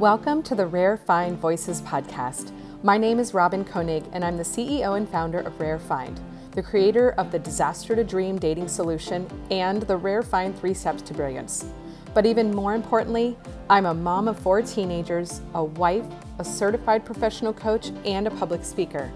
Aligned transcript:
Welcome 0.00 0.42
to 0.44 0.54
the 0.54 0.66
Rare 0.66 0.96
Find 0.96 1.36
Voices 1.36 1.82
podcast. 1.82 2.52
My 2.82 2.96
name 2.96 3.18
is 3.18 3.34
Robin 3.34 3.66
Koenig, 3.66 4.04
and 4.14 4.24
I'm 4.24 4.38
the 4.38 4.42
CEO 4.42 4.96
and 4.96 5.06
founder 5.06 5.40
of 5.40 5.60
Rare 5.60 5.78
Find, 5.78 6.18
the 6.52 6.62
creator 6.62 7.10
of 7.18 7.30
the 7.30 7.38
Disaster 7.38 7.94
to 7.94 8.02
Dream 8.02 8.38
dating 8.38 8.68
solution 8.68 9.30
and 9.50 9.82
the 9.82 9.98
Rare 9.98 10.22
Find 10.22 10.58
Three 10.58 10.72
Steps 10.72 11.02
to 11.02 11.12
Brilliance. 11.12 11.66
But 12.14 12.24
even 12.24 12.50
more 12.50 12.74
importantly, 12.74 13.36
I'm 13.68 13.84
a 13.84 13.92
mom 13.92 14.26
of 14.26 14.38
four 14.38 14.62
teenagers, 14.62 15.42
a 15.52 15.62
wife, 15.62 16.06
a 16.38 16.44
certified 16.46 17.04
professional 17.04 17.52
coach, 17.52 17.90
and 18.06 18.26
a 18.26 18.30
public 18.30 18.64
speaker. 18.64 19.12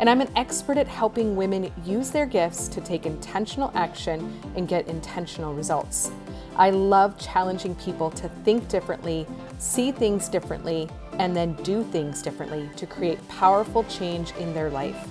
And 0.00 0.10
I'm 0.10 0.20
an 0.20 0.30
expert 0.36 0.76
at 0.76 0.86
helping 0.86 1.34
women 1.34 1.72
use 1.82 2.10
their 2.10 2.26
gifts 2.26 2.68
to 2.68 2.82
take 2.82 3.06
intentional 3.06 3.72
action 3.74 4.38
and 4.54 4.68
get 4.68 4.86
intentional 4.86 5.54
results. 5.54 6.10
I 6.56 6.70
love 6.70 7.18
challenging 7.18 7.74
people 7.76 8.10
to 8.12 8.28
think 8.44 8.68
differently, 8.68 9.26
see 9.58 9.92
things 9.92 10.28
differently, 10.28 10.88
and 11.18 11.34
then 11.34 11.54
do 11.62 11.82
things 11.84 12.22
differently 12.22 12.68
to 12.76 12.86
create 12.86 13.26
powerful 13.28 13.84
change 13.84 14.32
in 14.38 14.52
their 14.52 14.70
life. 14.70 15.08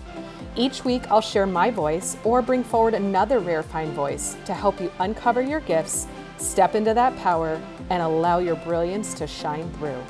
Each 0.56 0.86
week, 0.86 1.10
I'll 1.12 1.22
share 1.22 1.46
my 1.46 1.70
voice 1.70 2.16
or 2.24 2.42
bring 2.42 2.64
forward 2.64 2.94
another 2.94 3.40
rare 3.40 3.64
find 3.64 3.92
voice 3.94 4.38
to 4.46 4.54
help 4.54 4.80
you 4.80 4.92
uncover 5.00 5.42
your 5.42 5.60
gifts, 5.60 6.08
step 6.38 6.76
into 6.76 6.94
that 6.94 7.16
power, 7.18 7.60
and 7.90 8.02
allow 8.02 8.40
your 8.40 8.56
brilliance 8.56 9.14
to 9.16 9.28
shine 9.28 9.70
through. 9.74 10.02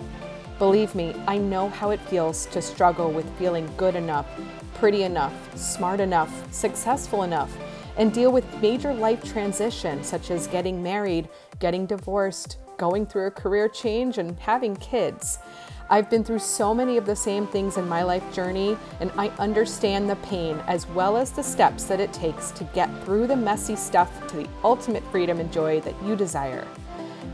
Believe 0.59 0.93
me, 0.95 1.15
I 1.27 1.37
know 1.37 1.69
how 1.69 1.89
it 1.89 1.99
feels 2.01 2.45
to 2.47 2.61
struggle 2.61 3.11
with 3.11 3.29
feeling 3.37 3.69
good 3.75 3.95
enough, 3.95 4.27
pretty 4.75 5.03
enough, 5.03 5.33
smart 5.57 5.99
enough, 5.99 6.53
successful 6.53 7.23
enough, 7.23 7.55
and 7.97 8.13
deal 8.13 8.31
with 8.31 8.61
major 8.61 8.93
life 8.93 9.23
transitions 9.23 10.07
such 10.07 10.31
as 10.31 10.47
getting 10.47 10.83
married, 10.83 11.27
getting 11.59 11.85
divorced, 11.85 12.57
going 12.77 13.05
through 13.05 13.27
a 13.27 13.31
career 13.31 13.67
change, 13.67 14.17
and 14.17 14.39
having 14.39 14.75
kids. 14.75 15.39
I've 15.87 16.09
been 16.09 16.23
through 16.23 16.39
so 16.39 16.73
many 16.73 16.97
of 16.97 17.05
the 17.05 17.15
same 17.15 17.45
things 17.45 17.77
in 17.77 17.87
my 17.87 18.01
life 18.01 18.33
journey, 18.33 18.75
and 18.99 19.11
I 19.17 19.27
understand 19.37 20.09
the 20.09 20.15
pain 20.17 20.59
as 20.67 20.87
well 20.87 21.15
as 21.15 21.31
the 21.31 21.43
steps 21.43 21.83
that 21.83 21.99
it 21.99 22.11
takes 22.11 22.49
to 22.51 22.63
get 22.73 22.89
through 23.03 23.27
the 23.27 23.35
messy 23.35 23.75
stuff 23.75 24.27
to 24.29 24.37
the 24.37 24.49
ultimate 24.63 25.03
freedom 25.11 25.39
and 25.39 25.53
joy 25.53 25.81
that 25.81 26.01
you 26.03 26.15
desire. 26.15 26.65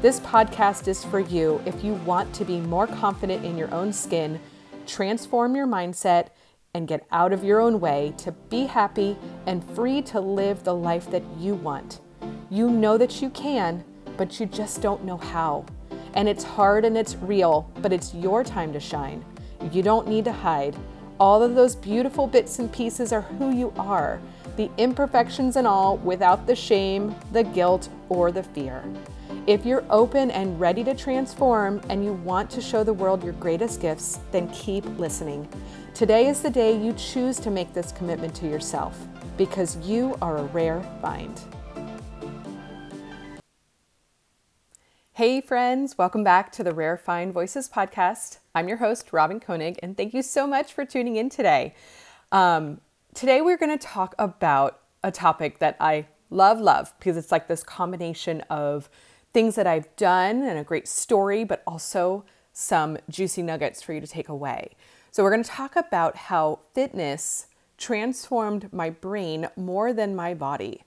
This 0.01 0.19
podcast 0.19 0.88
is 0.88 1.05
for 1.05 1.19
you 1.19 1.61
if 1.66 1.83
you 1.83 1.94
want 1.94 2.33
to 2.33 2.44
be 2.44 2.59
more 2.59 2.88
confident 2.88 3.45
in 3.45 3.57
your 3.57 3.73
own 3.73 3.94
skin, 3.94 4.39
transform 4.85 5.55
your 5.55 5.67
mindset, 5.67 6.29
and 6.73 6.88
get 6.88 7.05
out 7.11 7.31
of 7.31 7.44
your 7.44 7.61
own 7.61 7.79
way 7.79 8.13
to 8.17 8.31
be 8.49 8.66
happy 8.66 9.17
and 9.45 9.63
free 9.75 10.01
to 10.01 10.19
live 10.19 10.63
the 10.63 10.73
life 10.73 11.09
that 11.11 11.23
you 11.38 11.55
want. 11.55 12.01
You 12.49 12.69
know 12.69 12.97
that 12.97 13.21
you 13.21 13.29
can, 13.29 13.83
but 14.22 14.39
you 14.39 14.45
just 14.45 14.83
don't 14.83 15.03
know 15.03 15.17
how. 15.17 15.66
And 16.14 16.30
it's 16.30 16.44
hard 16.44 16.86
and 16.86 16.95
it's 16.95 17.16
real, 17.16 17.67
but 17.81 17.91
it's 17.91 18.14
your 18.14 18.44
time 18.44 18.72
to 18.72 18.80
shine. 18.80 19.25
You 19.72 19.81
don't 19.81 20.08
need 20.08 20.25
to 20.25 20.31
hide. 20.31 20.75
All 21.19 21.41
of 21.41 21.55
those 21.55 21.75
beautiful 21.75 22.28
bits 22.28 22.59
and 22.59 22.72
pieces 22.72 23.11
are 23.11 23.22
who 23.22 23.50
you 23.50 23.73
are, 23.78 24.22
the 24.58 24.69
imperfections 24.78 25.55
and 25.55 25.66
all, 25.66 25.97
without 25.97 26.45
the 26.45 26.55
shame, 26.55 27.16
the 27.31 27.41
guilt, 27.41 27.89
or 28.09 28.31
the 28.31 28.44
fear. 28.44 28.83
If 29.47 29.66
you're 29.66 29.86
open 29.89 30.30
and 30.30 30.59
ready 30.59 30.83
to 30.83 30.94
transform 30.94 31.81
and 31.89 32.06
you 32.06 32.13
want 32.13 32.52
to 32.52 32.61
show 32.61 32.83
the 32.83 32.94
world 32.94 33.23
your 33.23 33.33
greatest 33.33 33.81
gifts, 33.81 34.19
then 34.31 34.47
keep 34.50 34.85
listening. 35.00 35.50
Today 35.95 36.28
is 36.28 36.44
the 36.44 36.52
day 36.52 36.78
you 36.80 36.94
choose 36.94 37.39
to 37.39 37.50
make 37.50 37.73
this 37.73 37.91
commitment 37.91 38.35
to 38.35 38.47
yourself 38.47 39.00
because 39.35 39.78
you 39.78 40.16
are 40.22 40.38
a 40.38 40.44
rare 40.44 40.83
find. 41.02 41.41
Hey, 45.15 45.41
friends, 45.41 45.97
welcome 45.97 46.23
back 46.23 46.53
to 46.53 46.63
the 46.63 46.73
Rare 46.73 46.95
Find 46.95 47.33
Voices 47.33 47.67
podcast. 47.67 48.37
I'm 48.55 48.69
your 48.69 48.77
host, 48.77 49.11
Robin 49.11 49.41
Koenig, 49.41 49.77
and 49.83 49.97
thank 49.97 50.13
you 50.13 50.21
so 50.21 50.47
much 50.47 50.71
for 50.71 50.85
tuning 50.85 51.17
in 51.17 51.29
today. 51.29 51.75
Um, 52.31 52.79
today, 53.13 53.41
we're 53.41 53.57
going 53.57 53.77
to 53.77 53.85
talk 53.88 54.16
about 54.17 54.79
a 55.03 55.11
topic 55.11 55.59
that 55.59 55.75
I 55.81 56.07
love, 56.29 56.61
love, 56.61 56.94
because 56.97 57.17
it's 57.17 57.29
like 57.29 57.47
this 57.47 57.61
combination 57.61 58.39
of 58.50 58.89
things 59.33 59.55
that 59.55 59.67
I've 59.67 59.94
done 59.97 60.44
and 60.44 60.57
a 60.57 60.63
great 60.63 60.88
story, 60.88 61.44
but 61.44 61.61
also 61.67 62.23
some 62.53 62.97
juicy 63.09 63.41
nuggets 63.41 63.81
for 63.81 63.91
you 63.91 64.00
to 64.00 64.07
take 64.07 64.29
away. 64.29 64.77
So, 65.11 65.23
we're 65.23 65.31
going 65.31 65.44
to 65.44 65.50
talk 65.50 65.75
about 65.75 66.16
how 66.16 66.59
fitness 66.73 67.47
transformed 67.77 68.71
my 68.71 68.89
brain 68.89 69.50
more 69.57 69.91
than 69.91 70.16
my 70.16 70.33
body. 70.33 70.83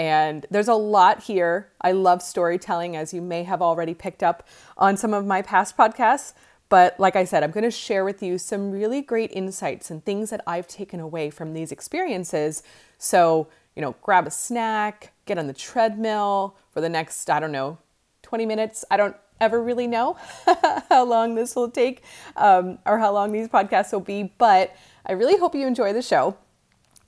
And 0.00 0.46
there's 0.50 0.66
a 0.66 0.74
lot 0.74 1.24
here. 1.24 1.68
I 1.82 1.92
love 1.92 2.22
storytelling, 2.22 2.96
as 2.96 3.12
you 3.12 3.20
may 3.20 3.42
have 3.42 3.60
already 3.60 3.92
picked 3.92 4.22
up 4.22 4.48
on 4.78 4.96
some 4.96 5.12
of 5.12 5.26
my 5.26 5.42
past 5.42 5.76
podcasts. 5.76 6.32
But 6.70 6.98
like 6.98 7.16
I 7.16 7.24
said, 7.24 7.44
I'm 7.44 7.50
going 7.50 7.64
to 7.64 7.70
share 7.70 8.02
with 8.02 8.22
you 8.22 8.38
some 8.38 8.70
really 8.70 9.02
great 9.02 9.30
insights 9.30 9.90
and 9.90 10.02
things 10.02 10.30
that 10.30 10.40
I've 10.46 10.66
taken 10.66 11.00
away 11.00 11.28
from 11.28 11.52
these 11.52 11.70
experiences. 11.70 12.62
So, 12.96 13.48
you 13.76 13.82
know, 13.82 13.94
grab 14.00 14.26
a 14.26 14.30
snack, 14.30 15.12
get 15.26 15.36
on 15.36 15.48
the 15.48 15.52
treadmill 15.52 16.56
for 16.70 16.80
the 16.80 16.88
next, 16.88 17.28
I 17.28 17.38
don't 17.38 17.52
know, 17.52 17.76
20 18.22 18.46
minutes. 18.46 18.86
I 18.90 18.96
don't 18.96 19.16
ever 19.38 19.62
really 19.62 19.86
know 19.86 20.16
how 20.88 21.04
long 21.04 21.34
this 21.34 21.54
will 21.54 21.70
take 21.70 22.02
um, 22.36 22.78
or 22.86 23.00
how 23.00 23.12
long 23.12 23.32
these 23.32 23.48
podcasts 23.48 23.92
will 23.92 24.00
be, 24.00 24.32
but 24.38 24.74
I 25.04 25.12
really 25.12 25.38
hope 25.38 25.54
you 25.54 25.66
enjoy 25.66 25.92
the 25.92 26.00
show. 26.00 26.38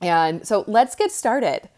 And 0.03 0.47
so 0.47 0.65
let's 0.67 0.95
get 0.95 1.11
started. 1.11 1.71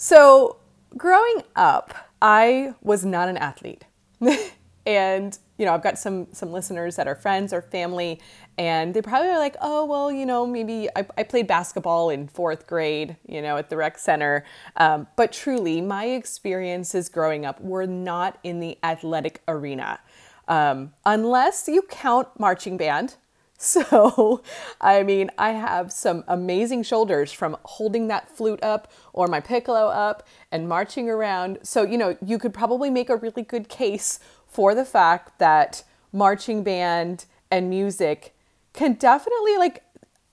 So, 0.00 0.58
growing 0.96 1.42
up, 1.56 1.92
I 2.22 2.74
was 2.82 3.04
not 3.04 3.28
an 3.28 3.36
athlete. 3.36 3.84
and, 4.86 5.36
you 5.58 5.66
know, 5.66 5.74
I've 5.74 5.82
got 5.82 5.98
some 5.98 6.28
some 6.32 6.52
listeners 6.52 6.94
that 6.94 7.08
are 7.08 7.16
friends 7.16 7.52
or 7.52 7.62
family 7.62 8.20
and 8.56 8.94
they 8.94 9.02
probably 9.02 9.28
are 9.28 9.38
like, 9.38 9.56
"Oh, 9.60 9.84
well, 9.84 10.12
you 10.12 10.24
know, 10.24 10.46
maybe 10.46 10.88
I, 10.94 11.04
I 11.16 11.24
played 11.24 11.48
basketball 11.48 12.10
in 12.10 12.28
4th 12.28 12.68
grade, 12.68 13.16
you 13.26 13.42
know, 13.42 13.56
at 13.56 13.70
the 13.70 13.76
rec 13.76 13.98
center." 13.98 14.44
Um, 14.76 15.08
but 15.16 15.32
truly, 15.32 15.80
my 15.80 16.04
experiences 16.04 17.08
growing 17.08 17.44
up 17.44 17.60
were 17.60 17.86
not 17.86 18.38
in 18.44 18.60
the 18.60 18.78
athletic 18.84 19.42
arena. 19.48 19.98
Um, 20.46 20.92
unless 21.04 21.66
you 21.66 21.82
count 21.82 22.28
marching 22.38 22.76
band, 22.76 23.16
So, 23.60 24.44
I 24.80 25.02
mean, 25.02 25.32
I 25.36 25.50
have 25.50 25.90
some 25.90 26.22
amazing 26.28 26.84
shoulders 26.84 27.32
from 27.32 27.56
holding 27.64 28.06
that 28.06 28.30
flute 28.30 28.62
up 28.62 28.92
or 29.12 29.26
my 29.26 29.40
piccolo 29.40 29.88
up 29.88 30.24
and 30.52 30.68
marching 30.68 31.10
around. 31.10 31.58
So, 31.64 31.82
you 31.82 31.98
know, 31.98 32.16
you 32.24 32.38
could 32.38 32.54
probably 32.54 32.88
make 32.88 33.10
a 33.10 33.16
really 33.16 33.42
good 33.42 33.68
case 33.68 34.20
for 34.46 34.76
the 34.76 34.84
fact 34.84 35.40
that 35.40 35.82
marching 36.12 36.62
band 36.62 37.26
and 37.50 37.68
music 37.68 38.34
can 38.72 38.94
definitely 38.94 39.56
like 39.56 39.82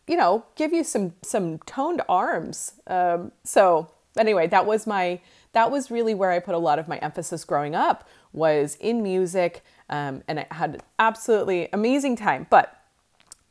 you 0.08 0.16
know 0.16 0.46
give 0.56 0.72
you 0.72 0.84
some 0.84 1.14
some 1.22 1.58
toned 1.60 2.02
arms 2.08 2.74
um, 2.88 3.32
so 3.44 3.90
anyway 4.18 4.48
that 4.48 4.66
was 4.66 4.88
my 4.88 5.20
that 5.54 5.72
was 5.72 5.92
really 5.92 6.14
where 6.14 6.32
i 6.32 6.40
put 6.40 6.56
a 6.56 6.60
lot 6.60 6.80
of 6.80 6.88
my 6.88 6.98
emphasis 6.98 7.44
growing 7.44 7.76
up 7.76 8.08
was 8.32 8.78
in 8.80 9.02
music 9.04 9.64
um, 9.90 10.24
and 10.28 10.40
i 10.40 10.48
had 10.52 10.82
absolutely 11.00 11.68
amazing 11.74 12.16
time 12.16 12.46
but 12.50 12.85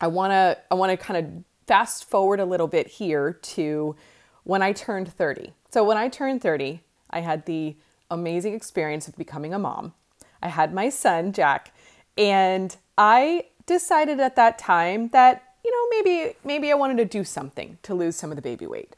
I 0.04 0.06
want 0.06 0.32
to 0.32 0.58
I 0.70 0.74
want 0.74 0.90
to 0.90 0.98
kind 0.98 1.24
of 1.24 1.44
fast 1.66 2.10
forward 2.10 2.38
a 2.38 2.44
little 2.44 2.68
bit 2.68 2.86
here 2.86 3.32
to 3.32 3.96
when 4.42 4.60
I 4.60 4.72
turned 4.72 5.10
30. 5.10 5.54
So 5.70 5.82
when 5.82 5.96
I 5.96 6.08
turned 6.08 6.42
30, 6.42 6.82
I 7.08 7.20
had 7.20 7.46
the 7.46 7.74
amazing 8.10 8.52
experience 8.52 9.08
of 9.08 9.16
becoming 9.16 9.54
a 9.54 9.58
mom. 9.58 9.94
I 10.42 10.48
had 10.48 10.74
my 10.74 10.90
son, 10.90 11.32
Jack, 11.32 11.72
and 12.18 12.76
I 12.98 13.46
decided 13.64 14.20
at 14.20 14.36
that 14.36 14.58
time 14.58 15.08
that, 15.08 15.42
you 15.64 15.70
know, 15.72 15.96
maybe 15.96 16.36
maybe 16.44 16.70
I 16.70 16.74
wanted 16.74 16.98
to 16.98 17.06
do 17.06 17.24
something 17.24 17.78
to 17.84 17.94
lose 17.94 18.14
some 18.14 18.30
of 18.30 18.36
the 18.36 18.42
baby 18.42 18.66
weight. 18.66 18.94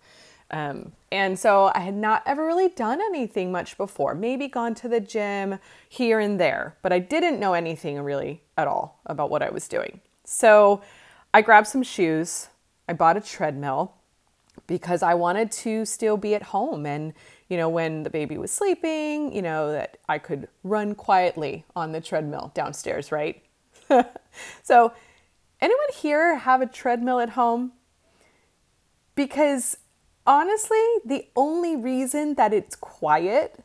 Um, 0.50 0.90
and 1.12 1.38
so 1.38 1.70
I 1.72 1.80
had 1.80 1.94
not 1.94 2.24
ever 2.26 2.44
really 2.44 2.68
done 2.68 3.00
anything 3.00 3.52
much 3.52 3.76
before, 3.76 4.16
maybe 4.16 4.48
gone 4.48 4.74
to 4.76 4.88
the 4.88 5.00
gym 5.00 5.60
here 5.88 6.18
and 6.18 6.40
there, 6.40 6.74
but 6.82 6.92
I 6.92 6.98
didn't 6.98 7.38
know 7.38 7.52
anything 7.52 8.00
really 8.00 8.42
at 8.56 8.66
all 8.66 8.98
about 9.06 9.30
what 9.30 9.42
I 9.42 9.50
was 9.50 9.68
doing. 9.68 10.00
So 10.26 10.82
I 11.36 11.42
grabbed 11.42 11.66
some 11.66 11.82
shoes. 11.82 12.48
I 12.88 12.94
bought 12.94 13.18
a 13.18 13.20
treadmill 13.20 13.92
because 14.66 15.02
I 15.02 15.12
wanted 15.12 15.50
to 15.52 15.84
still 15.84 16.16
be 16.16 16.34
at 16.34 16.44
home 16.44 16.86
and 16.86 17.12
you 17.50 17.58
know 17.58 17.68
when 17.68 18.04
the 18.04 18.08
baby 18.08 18.38
was 18.38 18.50
sleeping, 18.50 19.34
you 19.34 19.42
know 19.42 19.70
that 19.70 19.98
I 20.08 20.16
could 20.16 20.48
run 20.64 20.94
quietly 20.94 21.66
on 21.76 21.92
the 21.92 22.00
treadmill 22.00 22.52
downstairs, 22.54 23.12
right? 23.12 23.42
so 24.62 24.94
anyone 25.60 25.92
here 25.94 26.38
have 26.38 26.62
a 26.62 26.66
treadmill 26.66 27.20
at 27.20 27.28
home? 27.28 27.72
Because 29.14 29.76
honestly, 30.26 30.86
the 31.04 31.28
only 31.36 31.76
reason 31.76 32.36
that 32.36 32.54
it's 32.54 32.76
quiet 32.76 33.62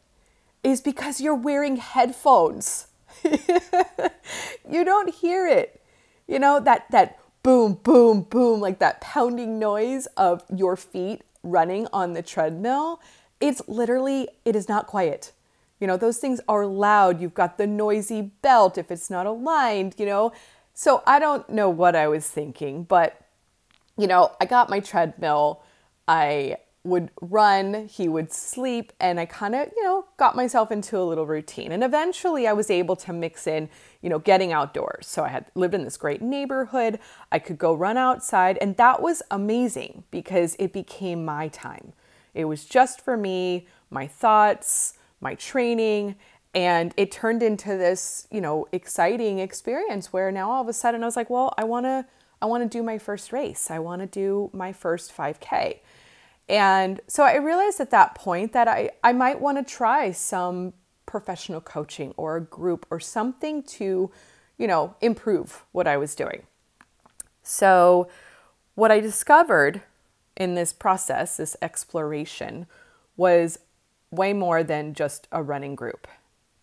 is 0.62 0.82
because 0.82 1.22
you're 1.22 1.34
wearing 1.34 1.78
headphones. 1.78 2.88
you 3.24 4.84
don't 4.84 5.16
hear 5.16 5.48
it 5.48 5.82
you 6.32 6.40
know, 6.40 6.62
that 6.62 6.90
that 6.92 7.20
boom, 7.44 7.74
boom, 7.84 8.22
boom, 8.22 8.60
like 8.60 8.80
that 8.80 9.02
pounding 9.02 9.60
noise 9.60 10.08
of 10.18 10.44
your 10.54 10.76
feet 10.76 11.22
running 11.44 11.88
on 11.92 12.14
the 12.14 12.22
treadmill. 12.22 13.02
It's 13.40 13.62
literally, 13.68 14.28
it 14.46 14.56
is 14.56 14.70
not 14.70 14.88
quiet. 14.88 15.32
You 15.80 15.88
know, 15.88 15.98
those 15.98 16.20
things 16.20 16.40
are 16.48 16.66
loud. 16.66 17.20
You've 17.20 17.34
got 17.34 17.58
the 17.58 17.66
noisy 17.66 18.32
belt 18.42 18.78
if 18.78 18.92
it's 18.92 19.10
not 19.10 19.26
aligned, 19.26 19.96
you 19.98 20.06
know. 20.06 20.32
So 20.74 21.02
I 21.08 21.20
don't 21.20 21.50
know 21.50 21.70
what 21.70 21.96
I 21.96 22.08
was 22.08 22.28
thinking, 22.28 22.84
but 22.84 23.20
you 23.98 24.08
know, 24.08 24.32
I 24.40 24.46
got 24.46 24.70
my 24.70 24.80
treadmill. 24.80 25.64
I 26.08 26.58
would 26.84 27.12
run, 27.22 27.88
he 27.88 28.08
would 28.08 28.32
sleep, 28.32 28.92
and 29.00 29.20
I 29.20 29.26
kind 29.26 29.54
of, 29.54 29.70
you 29.76 29.84
know, 29.84 30.06
got 30.18 30.36
myself 30.36 30.72
into 30.72 30.98
a 30.98 31.04
little 31.04 31.28
routine. 31.28 31.72
And 31.72 31.84
eventually 31.84 32.48
I 32.48 32.54
was 32.54 32.72
able 32.72 32.96
to 32.98 33.14
mix 33.14 33.46
in, 33.46 33.70
you 34.02 34.10
know, 34.10 34.18
getting 34.18 34.52
outdoors. 34.52 35.06
So 35.06 35.24
I 35.24 35.28
had 35.28 35.46
lived 35.54 35.76
in 35.76 35.84
this 35.84 35.98
great 35.98 36.24
neighborhood. 36.24 37.00
I 37.32 37.38
could 37.38 37.60
go 37.60 37.74
run 37.74 37.98
outside, 37.98 38.58
and 38.62 38.78
that 38.78 39.02
was 39.02 39.22
amazing 39.30 40.06
because 40.10 40.56
it 40.58 40.74
became 40.74 41.24
my 41.24 41.50
time. 41.50 41.94
It 42.34 42.46
was 42.46 42.66
just 42.66 43.02
for 43.02 43.16
me, 43.16 43.68
my 43.92 44.08
thoughts, 44.08 44.94
my 45.20 45.36
training, 45.36 46.16
and 46.56 46.94
it 46.98 47.12
turned 47.12 47.44
into 47.44 47.78
this, 47.78 48.28
you 48.32 48.42
know, 48.42 48.68
exciting 48.72 49.40
experience 49.40 50.12
where 50.12 50.32
now 50.32 50.50
all 50.50 50.62
of 50.62 50.68
a 50.68 50.74
sudden 50.74 51.04
I 51.04 51.06
was 51.06 51.16
like, 51.16 51.30
well, 51.30 51.54
I 51.58 51.64
want 51.64 51.86
to 51.86 52.06
I 52.42 52.48
want 52.48 52.64
to 52.64 52.78
do 52.78 52.82
my 52.82 52.98
first 52.98 53.32
race. 53.32 53.70
I 53.70 53.78
want 53.78 54.02
to 54.02 54.08
do 54.08 54.50
my 54.52 54.74
first 54.74 55.16
5K. 55.16 55.80
And 56.50 57.00
so 57.08 57.24
I 57.24 57.38
realized 57.38 57.80
at 57.80 57.92
that 57.92 58.16
point 58.16 58.54
that 58.54 58.68
I, 58.68 58.90
I 59.04 59.14
might 59.14 59.40
want 59.40 59.58
to 59.58 59.74
try 59.74 60.12
some 60.12 60.74
professional 61.06 61.62
coaching 61.62 62.14
or 62.18 62.38
a 62.38 62.42
group 62.42 62.86
or 62.90 63.00
something 63.00 63.64
to, 63.64 64.12
you 64.58 64.68
know, 64.68 64.96
improve 65.02 65.64
what 65.72 65.88
I 65.88 65.98
was 65.98 66.16
doing. 66.16 66.44
So, 67.44 68.10
what 68.76 68.92
I 68.92 69.00
discovered 69.00 69.82
in 70.38 70.56
this 70.56 70.72
process, 70.72 71.38
this 71.38 71.58
exploration, 71.62 72.68
was 73.18 73.60
way 74.12 74.34
more 74.34 74.64
than 74.64 74.94
just 74.94 75.28
a 75.32 75.44
running 75.44 75.76
group. 75.76 76.08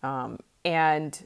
Um, 0.01 0.39
and 0.65 1.25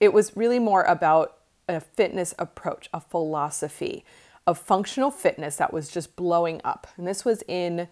it 0.00 0.12
was 0.12 0.36
really 0.36 0.58
more 0.58 0.82
about 0.82 1.38
a 1.68 1.80
fitness 1.80 2.34
approach, 2.38 2.88
a 2.92 3.00
philosophy 3.00 4.04
of 4.46 4.58
functional 4.58 5.10
fitness 5.10 5.56
that 5.56 5.72
was 5.72 5.90
just 5.90 6.16
blowing 6.16 6.60
up. 6.64 6.86
And 6.96 7.06
this 7.06 7.24
was 7.24 7.42
in 7.48 7.88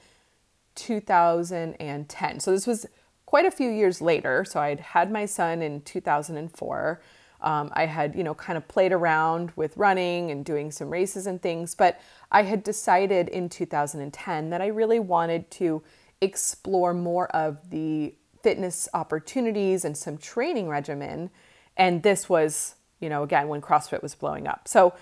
2010. 0.76 2.40
So 2.40 2.50
this 2.50 2.66
was 2.66 2.86
quite 3.26 3.44
a 3.44 3.50
few 3.50 3.70
years 3.70 4.00
later. 4.00 4.44
So 4.44 4.60
I'd 4.60 4.80
had 4.80 5.10
my 5.10 5.26
son 5.26 5.62
in 5.62 5.82
2004. 5.82 7.00
Um, 7.40 7.70
I 7.74 7.86
had, 7.86 8.14
you 8.14 8.24
know, 8.24 8.34
kind 8.34 8.56
of 8.56 8.66
played 8.68 8.92
around 8.92 9.52
with 9.54 9.76
running 9.76 10.30
and 10.30 10.44
doing 10.44 10.70
some 10.70 10.88
races 10.88 11.26
and 11.26 11.42
things, 11.42 11.74
but 11.74 12.00
I 12.32 12.42
had 12.42 12.62
decided 12.62 13.28
in 13.28 13.50
2010 13.50 14.50
that 14.50 14.62
I 14.62 14.68
really 14.68 14.98
wanted 14.98 15.50
to 15.52 15.82
explore 16.22 16.94
more 16.94 17.28
of 17.36 17.70
the 17.70 18.14
fitness 18.42 18.88
opportunities 18.94 19.84
and 19.84 19.96
some 19.96 20.16
training 20.16 20.68
regimen. 20.68 21.30
And 21.76 22.02
this 22.02 22.28
was, 22.28 22.76
you 23.00 23.10
know, 23.10 23.22
again, 23.22 23.48
when 23.48 23.60
CrossFit 23.60 24.02
was 24.02 24.14
blowing 24.14 24.46
up. 24.46 24.66
So 24.66 24.94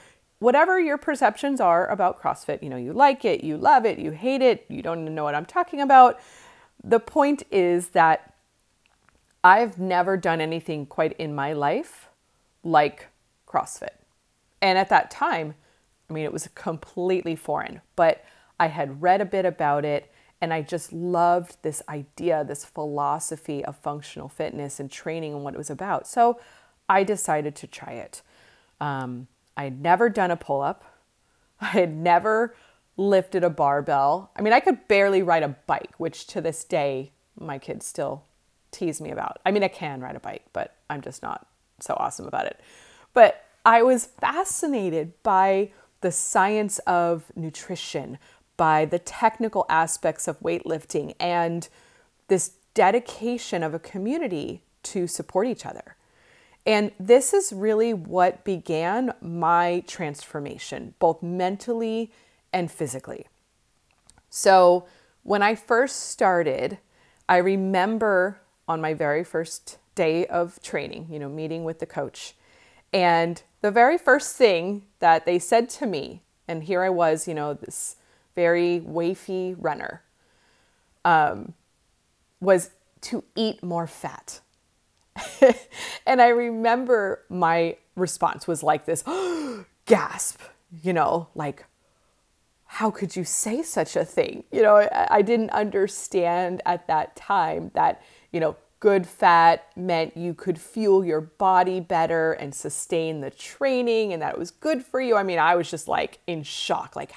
whatever 0.42 0.80
your 0.80 0.98
perceptions 0.98 1.60
are 1.60 1.86
about 1.86 2.20
CrossFit, 2.20 2.62
you 2.62 2.68
know, 2.68 2.76
you 2.76 2.92
like 2.92 3.24
it, 3.24 3.44
you 3.44 3.56
love 3.56 3.86
it, 3.86 3.98
you 3.98 4.10
hate 4.10 4.42
it, 4.42 4.66
you 4.68 4.82
don't 4.82 5.04
know 5.14 5.22
what 5.22 5.36
I'm 5.36 5.46
talking 5.46 5.80
about. 5.80 6.18
The 6.82 6.98
point 6.98 7.44
is 7.52 7.90
that 7.90 8.34
I've 9.44 9.78
never 9.78 10.16
done 10.16 10.40
anything 10.40 10.84
quite 10.84 11.12
in 11.12 11.32
my 11.32 11.52
life 11.52 12.08
like 12.64 13.06
CrossFit. 13.46 13.94
And 14.60 14.78
at 14.78 14.88
that 14.88 15.12
time, 15.12 15.54
I 16.10 16.12
mean, 16.12 16.24
it 16.24 16.32
was 16.32 16.48
completely 16.56 17.36
foreign, 17.36 17.80
but 17.94 18.24
I 18.58 18.66
had 18.66 19.00
read 19.00 19.20
a 19.20 19.24
bit 19.24 19.44
about 19.44 19.84
it 19.84 20.12
and 20.40 20.52
I 20.52 20.62
just 20.62 20.92
loved 20.92 21.56
this 21.62 21.82
idea, 21.88 22.44
this 22.44 22.64
philosophy 22.64 23.64
of 23.64 23.76
functional 23.76 24.28
fitness 24.28 24.80
and 24.80 24.90
training 24.90 25.34
and 25.34 25.44
what 25.44 25.54
it 25.54 25.58
was 25.58 25.70
about. 25.70 26.08
So 26.08 26.40
I 26.88 27.04
decided 27.04 27.54
to 27.56 27.68
try 27.68 27.92
it. 27.92 28.22
Um, 28.80 29.28
I 29.56 29.64
had 29.64 29.80
never 29.80 30.08
done 30.08 30.30
a 30.30 30.36
pull 30.36 30.60
up. 30.60 30.84
I 31.60 31.66
had 31.66 31.94
never 31.94 32.54
lifted 32.96 33.44
a 33.44 33.50
barbell. 33.50 34.30
I 34.36 34.42
mean, 34.42 34.52
I 34.52 34.60
could 34.60 34.86
barely 34.88 35.22
ride 35.22 35.42
a 35.42 35.56
bike, 35.66 35.92
which 35.98 36.26
to 36.28 36.40
this 36.40 36.64
day, 36.64 37.12
my 37.38 37.58
kids 37.58 37.86
still 37.86 38.24
tease 38.70 39.00
me 39.00 39.10
about. 39.10 39.38
I 39.46 39.50
mean, 39.50 39.62
I 39.62 39.68
can 39.68 40.00
ride 40.00 40.16
a 40.16 40.20
bike, 40.20 40.44
but 40.52 40.76
I'm 40.90 41.00
just 41.00 41.22
not 41.22 41.46
so 41.80 41.94
awesome 41.98 42.26
about 42.26 42.46
it. 42.46 42.60
But 43.14 43.44
I 43.64 43.82
was 43.82 44.06
fascinated 44.06 45.12
by 45.22 45.70
the 46.00 46.12
science 46.12 46.78
of 46.80 47.32
nutrition, 47.36 48.18
by 48.56 48.84
the 48.84 48.98
technical 48.98 49.64
aspects 49.68 50.26
of 50.26 50.40
weightlifting, 50.40 51.14
and 51.20 51.68
this 52.28 52.52
dedication 52.74 53.62
of 53.62 53.74
a 53.74 53.78
community 53.78 54.62
to 54.82 55.06
support 55.06 55.46
each 55.46 55.64
other. 55.64 55.96
And 56.64 56.92
this 56.98 57.32
is 57.32 57.52
really 57.52 57.92
what 57.92 58.44
began 58.44 59.12
my 59.20 59.82
transformation, 59.86 60.94
both 60.98 61.22
mentally 61.22 62.12
and 62.52 62.70
physically. 62.70 63.26
So, 64.30 64.86
when 65.24 65.42
I 65.42 65.54
first 65.54 66.10
started, 66.10 66.78
I 67.28 67.36
remember 67.36 68.40
on 68.66 68.80
my 68.80 68.94
very 68.94 69.24
first 69.24 69.78
day 69.94 70.26
of 70.26 70.60
training, 70.62 71.08
you 71.10 71.18
know, 71.18 71.28
meeting 71.28 71.64
with 71.64 71.78
the 71.78 71.86
coach, 71.86 72.34
and 72.92 73.42
the 73.60 73.70
very 73.70 73.98
first 73.98 74.36
thing 74.36 74.84
that 74.98 75.24
they 75.24 75.38
said 75.38 75.68
to 75.70 75.86
me, 75.86 76.22
and 76.48 76.64
here 76.64 76.82
I 76.82 76.90
was, 76.90 77.28
you 77.28 77.34
know, 77.34 77.54
this 77.54 77.96
very 78.34 78.80
wafy 78.80 79.54
runner, 79.58 80.02
um, 81.04 81.54
was 82.40 82.70
to 83.02 83.24
eat 83.34 83.62
more 83.62 83.86
fat. 83.86 84.40
and 86.06 86.20
I 86.20 86.28
remember 86.28 87.24
my 87.28 87.76
response 87.96 88.46
was 88.46 88.62
like 88.62 88.86
this 88.86 89.04
gasp, 89.86 90.40
you 90.82 90.92
know, 90.92 91.28
like, 91.34 91.64
how 92.66 92.90
could 92.90 93.14
you 93.16 93.24
say 93.24 93.62
such 93.62 93.96
a 93.96 94.04
thing? 94.04 94.44
You 94.50 94.62
know, 94.62 94.76
I, 94.76 95.18
I 95.18 95.22
didn't 95.22 95.50
understand 95.50 96.62
at 96.64 96.86
that 96.86 97.16
time 97.16 97.70
that, 97.74 98.02
you 98.32 98.40
know, 98.40 98.56
good 98.80 99.06
fat 99.06 99.68
meant 99.76 100.16
you 100.16 100.34
could 100.34 100.58
fuel 100.58 101.04
your 101.04 101.20
body 101.20 101.78
better 101.78 102.32
and 102.32 102.54
sustain 102.54 103.20
the 103.20 103.30
training 103.30 104.12
and 104.12 104.20
that 104.22 104.32
it 104.32 104.38
was 104.38 104.50
good 104.50 104.84
for 104.84 105.00
you. 105.00 105.16
I 105.16 105.22
mean, 105.22 105.38
I 105.38 105.54
was 105.54 105.70
just 105.70 105.86
like 105.86 106.18
in 106.26 106.42
shock, 106.42 106.96
like, 106.96 107.12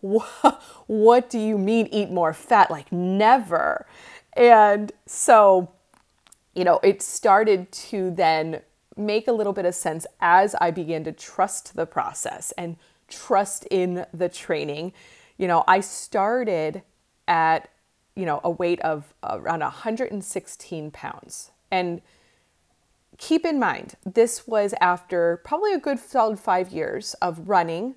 what, 0.00 0.62
what 0.86 1.28
do 1.28 1.38
you 1.38 1.58
mean 1.58 1.88
eat 1.90 2.10
more 2.10 2.32
fat? 2.32 2.70
Like, 2.70 2.90
never. 2.92 3.86
And 4.34 4.92
so, 5.04 5.72
you 6.56 6.64
know, 6.64 6.80
it 6.82 7.02
started 7.02 7.70
to 7.70 8.10
then 8.10 8.62
make 8.96 9.28
a 9.28 9.32
little 9.32 9.52
bit 9.52 9.66
of 9.66 9.74
sense 9.74 10.06
as 10.20 10.54
I 10.58 10.70
began 10.70 11.04
to 11.04 11.12
trust 11.12 11.76
the 11.76 11.84
process 11.84 12.50
and 12.56 12.76
trust 13.08 13.66
in 13.70 14.06
the 14.12 14.30
training. 14.30 14.94
You 15.36 15.48
know, 15.48 15.64
I 15.68 15.80
started 15.80 16.82
at, 17.28 17.68
you 18.14 18.24
know, 18.24 18.40
a 18.42 18.50
weight 18.50 18.80
of 18.80 19.12
around 19.22 19.60
116 19.60 20.90
pounds. 20.92 21.50
And 21.70 22.00
keep 23.18 23.44
in 23.44 23.58
mind, 23.58 23.96
this 24.06 24.46
was 24.46 24.74
after 24.80 25.42
probably 25.44 25.74
a 25.74 25.78
good 25.78 25.98
solid 25.98 26.40
five 26.40 26.70
years 26.70 27.12
of 27.20 27.50
running, 27.50 27.96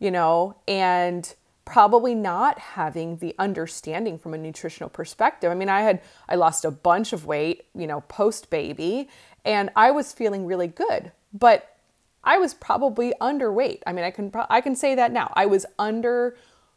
you 0.00 0.10
know, 0.10 0.56
and 0.66 1.32
probably 1.70 2.16
not 2.16 2.58
having 2.58 3.18
the 3.18 3.32
understanding 3.38 4.18
from 4.18 4.34
a 4.34 4.38
nutritional 4.38 4.90
perspective. 4.90 5.52
I 5.52 5.54
mean, 5.54 5.68
I 5.68 5.82
had 5.82 6.02
I 6.28 6.34
lost 6.34 6.64
a 6.64 6.70
bunch 6.70 7.12
of 7.12 7.26
weight, 7.26 7.66
you 7.76 7.86
know, 7.86 8.00
post 8.02 8.50
baby, 8.50 9.08
and 9.44 9.70
I 9.76 9.92
was 9.92 10.12
feeling 10.12 10.46
really 10.46 10.66
good, 10.66 11.12
but 11.32 11.76
I 12.24 12.38
was 12.38 12.54
probably 12.54 13.14
underweight. 13.20 13.82
I 13.86 13.92
mean, 13.92 14.04
I 14.04 14.10
can 14.10 14.32
I 14.50 14.60
can 14.60 14.74
say 14.74 14.96
that 14.96 15.12
now. 15.12 15.32
I 15.34 15.46
was 15.46 15.64
under 15.78 16.36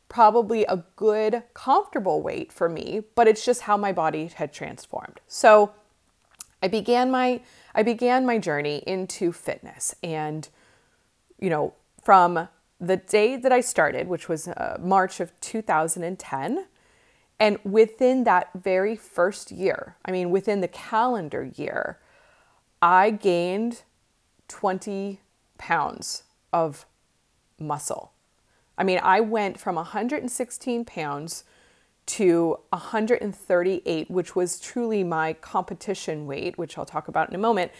probably 0.10 0.64
a 0.66 0.84
good 0.96 1.42
comfortable 1.56 2.22
weight 2.22 2.54
for 2.54 2.70
me, 2.70 3.02
but 3.16 3.28
it's 3.28 3.44
just 3.44 3.62
how 3.62 3.76
my 3.76 3.92
body 3.92 4.28
had 4.28 4.54
transformed. 4.54 5.22
So, 5.28 5.74
I 6.62 6.68
began 6.68 7.10
my 7.10 7.42
I 7.74 7.82
began 7.82 8.28
my 8.28 8.38
journey 8.38 8.84
into 8.86 9.32
fitness 9.32 9.96
and 10.04 10.48
you 11.40 11.50
know, 11.50 11.74
from 12.04 12.48
the 12.88 12.98
day 12.98 13.38
that 13.38 13.52
I 13.52 13.62
started, 13.62 14.08
which 14.08 14.28
was 14.28 14.48
uh, 14.48 14.78
March 14.80 15.20
of 15.20 15.32
2010, 15.40 16.66
and 17.40 17.60
within 17.63 18.25
that 18.25 18.50
very 18.54 18.96
first 18.96 19.52
year, 19.52 19.96
I 20.06 20.12
mean, 20.12 20.30
within 20.30 20.62
the 20.62 20.68
calendar 20.68 21.50
year, 21.56 22.00
I 22.82 23.12
gained 23.12 23.84
20 24.50 25.20
pounds 25.58 26.24
of 26.52 26.86
muscle. 27.58 28.12
I 28.78 28.84
mean, 28.84 29.00
I 29.02 29.22
went 29.22 29.60
from 29.60 29.75
116 29.75 30.86
pounds 30.86 31.44
to 32.06 32.60
138, 32.70 34.12
which 34.12 34.36
was 34.36 34.60
truly 34.60 35.04
my 35.04 35.34
competition 35.34 36.25
weight, 36.25 36.58
which 36.58 36.78
I'll 36.78 36.86
talk 36.86 37.08
about 37.08 37.30
in 37.30 37.36
a 37.36 37.40
moment. 37.40 37.72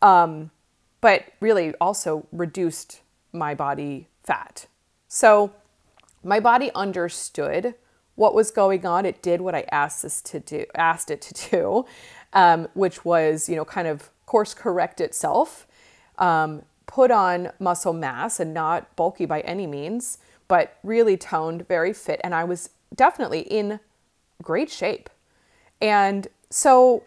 Um, 0.00 0.52
but 1.00 1.24
really 1.40 1.74
also 1.80 2.26
reduced 2.30 3.00
my 3.32 3.54
body 3.54 4.08
fat. 4.28 4.66
So 5.08 5.52
my 6.22 6.40
body 6.40 6.70
understood 6.74 7.74
what 8.14 8.34
was 8.34 8.50
going 8.50 8.84
on. 8.84 9.06
It 9.06 9.22
did 9.22 9.40
what 9.40 9.54
I 9.54 9.64
asked 9.82 10.02
this 10.02 10.20
to 10.22 10.38
do, 10.40 10.64
asked 10.74 11.10
it 11.10 11.20
to 11.28 11.50
do. 11.50 11.86
um, 12.32 12.68
which 12.74 13.04
was, 13.04 13.48
you 13.48 13.56
know, 13.56 13.64
kind 13.64 13.88
of 13.88 14.10
course 14.26 14.54
correct 14.54 15.00
itself, 15.00 15.66
um, 16.18 16.62
put 16.86 17.10
on 17.10 17.50
muscle 17.58 17.92
mass 17.92 18.40
and 18.40 18.52
not 18.52 18.94
bulky 18.96 19.26
by 19.26 19.40
any 19.40 19.66
means, 19.66 20.18
but 20.46 20.76
really 20.82 21.16
toned, 21.16 21.66
very 21.68 21.92
fit. 21.92 22.20
And 22.24 22.34
I 22.34 22.44
was 22.44 22.70
definitely 22.94 23.40
in 23.40 23.80
great 24.42 24.70
shape. 24.70 25.10
And 25.80 26.28
so 26.50 27.04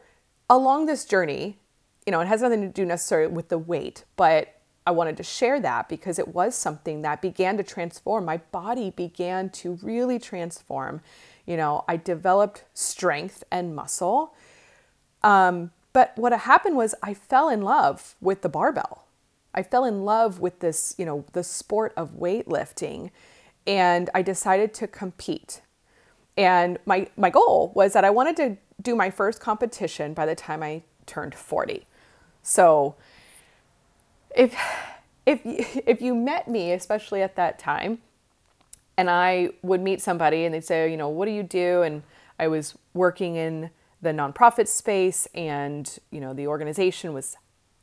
along 0.49 0.85
this 0.85 1.05
journey, 1.05 1.57
you 2.05 2.11
know, 2.11 2.19
it 2.21 2.27
has 2.27 2.41
nothing 2.41 2.61
to 2.61 2.67
do 2.67 2.85
necessarily 2.85 3.31
with 3.31 3.49
the 3.49 3.57
weight, 3.57 4.03
but 4.15 4.55
I 4.85 4.91
wanted 4.91 5.17
to 5.17 5.23
share 5.23 5.59
that 5.59 5.89
because 5.89 6.17
it 6.17 6.29
was 6.29 6.55
something 6.55 7.03
that 7.03 7.21
began 7.21 7.57
to 7.57 7.63
transform. 7.63 8.25
My 8.25 8.37
body 8.37 8.89
began 8.89 9.49
to 9.51 9.77
really 9.81 10.17
transform. 10.17 11.01
You 11.45 11.57
know, 11.57 11.85
I 11.87 11.97
developed 11.97 12.63
strength 12.73 13.43
and 13.51 13.75
muscle. 13.75 14.33
Um, 15.23 15.71
but 15.93 16.13
what 16.15 16.33
happened 16.33 16.77
was 16.77 16.95
I 17.03 17.13
fell 17.13 17.49
in 17.49 17.61
love 17.61 18.15
with 18.21 18.41
the 18.41 18.49
barbell. 18.49 19.05
I 19.53 19.63
fell 19.63 19.85
in 19.85 20.03
love 20.05 20.39
with 20.39 20.59
this, 20.59 20.95
you 20.97 21.05
know, 21.05 21.25
the 21.33 21.43
sport 21.43 21.93
of 21.97 22.11
weightlifting, 22.11 23.11
and 23.67 24.09
I 24.15 24.21
decided 24.21 24.73
to 24.75 24.87
compete. 24.87 25.61
And 26.37 26.79
my 26.85 27.07
my 27.17 27.29
goal 27.29 27.71
was 27.75 27.93
that 27.93 28.05
I 28.05 28.09
wanted 28.09 28.37
to 28.37 28.57
do 28.81 28.95
my 28.95 29.09
first 29.09 29.39
competition 29.39 30.13
by 30.13 30.25
the 30.25 30.35
time 30.35 30.63
I 30.63 30.83
turned 31.05 31.35
40. 31.35 31.85
So 32.41 32.95
if 34.35 34.55
if 35.25 35.41
if 35.45 36.01
you 36.01 36.15
met 36.15 36.47
me, 36.47 36.71
especially 36.71 37.21
at 37.21 37.35
that 37.35 37.59
time, 37.59 37.99
and 38.97 39.09
I 39.09 39.49
would 39.61 39.81
meet 39.81 40.01
somebody 40.01 40.45
and 40.45 40.53
they'd 40.53 40.65
say, 40.65 40.89
you 40.89 40.97
know, 40.97 41.09
what 41.09 41.25
do 41.25 41.31
you 41.31 41.43
do? 41.43 41.81
And 41.81 42.03
I 42.39 42.47
was 42.47 42.75
working 42.93 43.35
in 43.35 43.69
the 44.01 44.09
nonprofit 44.09 44.67
space, 44.67 45.27
and 45.35 45.97
you 46.11 46.19
know, 46.19 46.33
the 46.33 46.47
organization 46.47 47.13
was, 47.13 47.37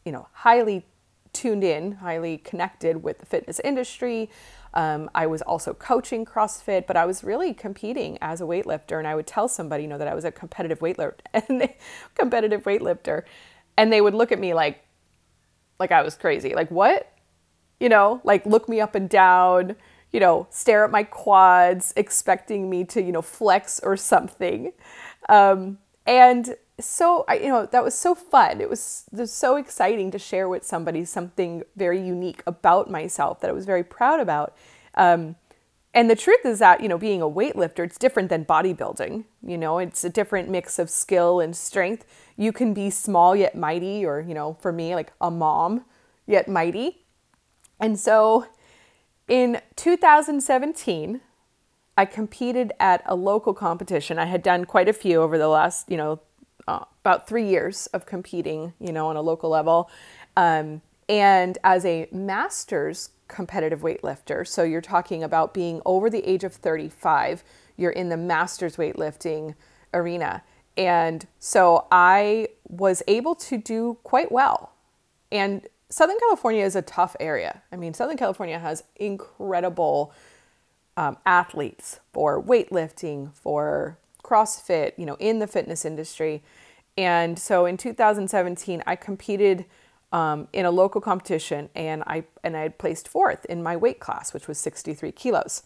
you 0.05 0.13
know, 0.13 0.29
highly 0.33 0.85
tuned 1.33 1.63
in, 1.63 1.93
highly 1.93 2.39
connected 2.39 3.03
with 3.03 3.19
the 3.19 3.27
fitness 3.27 3.61
industry. 3.61 4.31
Um, 4.75 5.11
I 5.15 5.27
was 5.27 5.43
also 5.43 5.73
coaching 5.75 6.25
CrossFit, 6.25 6.87
but 6.87 6.97
I 6.97 7.07
was 7.07 7.25
really 7.25 7.55
competing 7.55 8.19
as 8.21 8.41
a 8.41 8.45
weightlifter. 8.45 8.99
And 8.99 9.07
I 9.07 9.15
would 9.15 9.27
tell 9.27 9.49
somebody, 9.49 9.85
you 9.85 9.89
know, 9.89 9.99
that 9.99 10.09
I 10.09 10.15
was 10.15 10.25
a 10.25 10.33
competitive 10.33 10.81
weightlifter 10.81 11.15
and 11.33 11.61
they, 11.61 11.77
competitive 12.15 12.65
weightlifter, 12.65 13.23
and 13.77 13.93
they 13.93 14.01
would 14.01 14.15
look 14.15 14.33
at 14.33 14.39
me 14.39 14.55
like, 14.55 14.85
like 15.79 15.93
I 15.93 16.03
was 16.03 16.17
crazy. 16.17 16.55
Like 16.55 16.71
what? 16.71 17.13
You 17.81 17.89
know, 17.89 18.21
like 18.25 18.45
look 18.47 18.69
me 18.69 18.81
up 18.81 18.95
and 18.95 19.09
down. 19.09 19.77
You 20.11 20.21
know, 20.21 20.47
stare 20.51 20.85
at 20.85 20.91
my 20.91 21.03
quads, 21.03 21.93
expecting 21.95 22.71
me 22.71 22.85
to, 22.85 23.03
you 23.03 23.13
know, 23.13 23.21
flex 23.21 23.79
or 23.83 23.95
something. 23.97 24.73
Um, 25.29 25.79
and 26.07 26.57
so 26.81 27.27
I, 27.29 27.39
you 27.39 27.49
know, 27.49 27.67
that 27.67 27.85
was 27.85 27.95
so 27.95 28.15
fun. 28.15 28.63
It 28.63 28.71
was, 28.71 29.05
it 29.13 29.19
was 29.19 29.33
so 29.33 29.57
exciting 29.57 30.11
to 30.13 30.19
share 30.19 30.49
with 30.49 30.65
somebody 30.65 31.05
something 31.05 31.63
very 31.77 32.01
unique 32.01 32.43
about 32.47 32.91
myself 32.91 33.41
that 33.41 33.51
I 33.51 33.53
was 33.53 33.67
very 33.67 33.85
proud 33.85 34.21
about. 34.21 34.57
Um, 34.95 35.37
and 35.95 36.11
the 36.11 36.17
truth 36.17 36.45
is 36.45 36.59
that, 36.59 36.83
you 36.83 36.89
know, 36.89 36.99
being 36.99 37.23
a 37.23 37.29
weightlifter, 37.29 37.85
it's 37.85 37.99
different 37.99 38.29
than 38.29 38.45
bodybuilding. 38.45 39.25
You 39.43 39.59
know, 39.59 39.79
it's 39.79 40.05
a 40.05 40.11
different 40.11 40.49
mix 40.49 40.79
of 40.79 40.91
skill 40.91 41.41
and 41.41 41.57
strength. 41.57 42.05
You 42.37 42.53
can 42.53 42.75
be 42.75 42.91
small 42.91 43.35
yet 43.35 43.55
mighty, 43.57 44.05
or, 44.05 44.21
you 44.21 44.35
know, 44.35 44.55
for 44.61 44.71
me, 44.71 44.95
like 44.95 45.13
a 45.21 45.31
mom 45.31 45.85
yet 46.27 46.47
mighty. 46.49 47.05
And 47.81 47.99
so 47.99 48.47
in 49.27 49.61
2017, 49.77 51.21
I 51.97 52.05
competed 52.05 52.73
at 52.79 53.03
a 53.07 53.17
local 53.17 53.55
competition. 53.55 54.19
I 54.19 54.27
had 54.27 54.43
done 54.43 54.67
quite 54.67 54.89
a 54.89 54.93
few 54.93 55.21
over 55.21 55.39
the 55.39 55.49
last, 55.49 55.91
you 55.91 55.97
know, 55.97 56.21
uh, 56.69 56.85
about 57.01 57.27
three 57.27 57.49
years 57.49 57.87
of 57.89 58.07
competing, 58.07 58.75
you 58.79 58.93
know, 58.93 59.09
on 59.09 59.17
a 59.17 59.23
local 59.23 59.51
level. 59.51 59.91
Um, 60.37 60.83
and 61.09 61.57
as 61.65 61.85
a 61.85 62.07
master's 62.13 63.11
competitive 63.29 63.81
weightlifter, 63.81 64.47
so 64.47 64.63
you're 64.63 64.81
talking 64.81 65.23
about 65.23 65.55
being 65.55 65.81
over 65.85 66.11
the 66.11 66.27
age 66.29 66.45
of 66.45 66.55
35, 66.55 67.45
you're 67.77 67.91
in 67.91 68.09
the 68.09 68.17
master's 68.17 68.77
weightlifting 68.77 69.55
arena. 69.95 70.43
And 70.77 71.27
so 71.39 71.87
I 71.91 72.49
was 72.69 73.03
able 73.07 73.35
to 73.37 73.59
do 73.59 73.99
quite 74.03 74.33
well. 74.33 74.73
And 75.31 75.67
Southern 75.91 76.19
California 76.19 76.65
is 76.65 76.77
a 76.77 76.83
tough 76.83 77.17
area. 77.19 77.63
I 77.73 77.77
mean, 77.77 77.95
Southern 77.95 78.17
California 78.17 78.59
has 78.59 78.85
incredible 78.97 80.13
um, 80.97 81.17
athletes 81.25 82.01
for 82.13 82.43
weightlifting, 82.43 83.33
for 83.35 83.99
CrossFit, 84.23 84.93
you 84.99 85.07
know, 85.07 85.17
in 85.19 85.39
the 85.39 85.47
fitness 85.47 85.85
industry. 85.85 86.43
And 86.97 87.39
so 87.39 87.65
in 87.65 87.77
2017, 87.77 88.83
I 88.87 88.97
competed 88.97 89.65
um, 90.13 90.49
in 90.53 90.65
a 90.65 90.71
local 90.71 91.01
competition, 91.01 91.69
and 91.75 92.03
I 92.07 92.25
and 92.43 92.57
I 92.57 92.63
had 92.63 92.79
placed 92.79 93.09
fourth 93.09 93.45
in 93.47 93.63
my 93.63 93.77
weight 93.77 94.01
class, 94.01 94.33
which 94.33 94.49
was 94.49 94.59
63 94.59 95.13
kilos. 95.13 95.63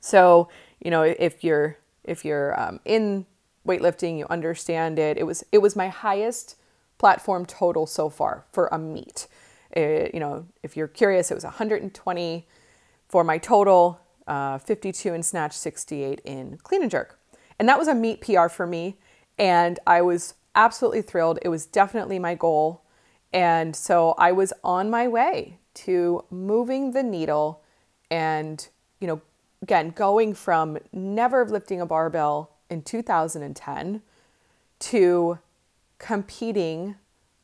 So 0.00 0.48
you 0.80 0.90
know, 0.90 1.02
if 1.02 1.44
you're 1.44 1.78
if 2.04 2.24
you're 2.24 2.58
um, 2.60 2.80
in 2.84 3.26
weightlifting, 3.66 4.18
you 4.18 4.26
understand 4.30 4.98
it. 4.98 5.18
It 5.18 5.24
was 5.24 5.44
it 5.52 5.58
was 5.58 5.76
my 5.76 5.88
highest 5.88 6.56
platform 6.98 7.46
total 7.46 7.86
so 7.86 8.08
far 8.08 8.44
for 8.50 8.68
a 8.68 8.78
meet. 8.78 9.26
It, 9.70 10.14
you 10.14 10.20
know, 10.20 10.46
if 10.62 10.76
you're 10.76 10.88
curious, 10.88 11.30
it 11.30 11.34
was 11.34 11.44
120 11.44 12.46
for 13.08 13.24
my 13.24 13.38
total, 13.38 14.00
uh, 14.26 14.58
52 14.58 15.12
in 15.12 15.22
snatch, 15.22 15.52
68 15.52 16.20
in 16.24 16.58
clean 16.62 16.82
and 16.82 16.90
jerk. 16.90 17.18
And 17.58 17.68
that 17.68 17.78
was 17.78 17.88
a 17.88 17.94
meet 17.94 18.20
PR 18.20 18.48
for 18.48 18.66
me. 18.66 18.98
And 19.38 19.78
I 19.86 20.02
was 20.02 20.34
absolutely 20.54 21.02
thrilled. 21.02 21.38
It 21.42 21.48
was 21.48 21.66
definitely 21.66 22.18
my 22.18 22.34
goal. 22.34 22.81
And 23.32 23.74
so 23.74 24.14
I 24.18 24.32
was 24.32 24.52
on 24.62 24.90
my 24.90 25.08
way 25.08 25.58
to 25.74 26.24
moving 26.30 26.92
the 26.92 27.02
needle 27.02 27.62
and, 28.10 28.68
you 29.00 29.06
know, 29.06 29.22
again, 29.62 29.90
going 29.90 30.34
from 30.34 30.78
never 30.92 31.46
lifting 31.46 31.80
a 31.80 31.86
barbell 31.86 32.50
in 32.68 32.82
2010 32.82 34.02
to 34.80 35.38
competing 35.98 36.96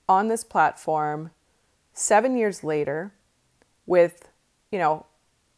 on 0.08 0.28
this 0.28 0.44
platform 0.44 1.30
seven 1.92 2.36
years 2.36 2.64
later 2.64 3.12
with, 3.86 4.28
you 4.70 4.78
know, 4.78 5.06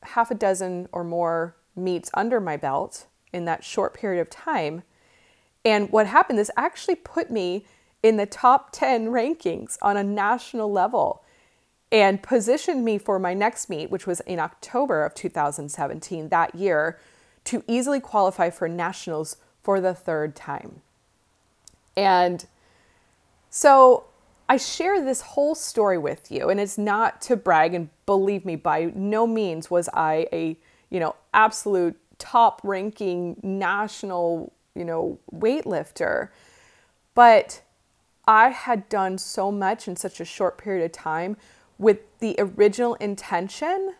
half 0.02 0.30
a 0.30 0.34
dozen 0.34 0.88
or 0.92 1.02
more 1.02 1.56
meets 1.74 2.10
under 2.14 2.40
my 2.40 2.56
belt 2.56 3.06
in 3.32 3.44
that 3.46 3.64
short 3.64 3.94
period 3.94 4.20
of 4.20 4.30
time. 4.30 4.82
And 5.64 5.90
what 5.90 6.06
happened, 6.06 6.38
this 6.38 6.50
actually 6.56 6.96
put 6.96 7.30
me 7.30 7.64
in 8.02 8.16
the 8.16 8.26
top 8.26 8.70
10 8.72 9.08
rankings 9.08 9.76
on 9.82 9.96
a 9.96 10.04
national 10.04 10.70
level 10.70 11.22
and 11.92 12.22
positioned 12.22 12.84
me 12.84 12.98
for 12.98 13.18
my 13.18 13.34
next 13.34 13.68
meet, 13.68 13.90
which 13.90 14.06
was 14.06 14.20
in 14.20 14.38
October 14.38 15.04
of 15.04 15.14
2017, 15.14 16.28
that 16.28 16.54
year, 16.54 16.98
to 17.44 17.64
easily 17.66 18.00
qualify 18.00 18.48
for 18.48 18.68
nationals 18.68 19.36
for 19.62 19.80
the 19.80 19.94
third 19.94 20.36
time. 20.36 20.82
And 21.96 22.46
so 23.50 24.04
I 24.48 24.56
share 24.56 25.04
this 25.04 25.20
whole 25.20 25.54
story 25.54 25.98
with 25.98 26.30
you, 26.30 26.48
and 26.48 26.60
it's 26.60 26.78
not 26.78 27.20
to 27.22 27.36
brag, 27.36 27.74
and 27.74 27.88
believe 28.06 28.44
me, 28.44 28.56
by 28.56 28.92
no 28.94 29.26
means 29.26 29.70
was 29.70 29.88
I 29.92 30.26
a, 30.32 30.56
you 30.90 31.00
know, 31.00 31.16
absolute 31.34 31.96
top 32.18 32.60
ranking 32.62 33.36
national, 33.42 34.52
you 34.74 34.84
know, 34.84 35.18
weightlifter. 35.32 36.28
But 37.14 37.62
I 38.30 38.50
had 38.50 38.88
done 38.88 39.18
so 39.18 39.50
much 39.50 39.88
in 39.88 39.96
such 39.96 40.20
a 40.20 40.24
short 40.24 40.56
period 40.56 40.84
of 40.84 40.92
time 40.92 41.36
with 41.78 41.98
the 42.20 42.36
original 42.38 42.94
intention, 42.94 43.94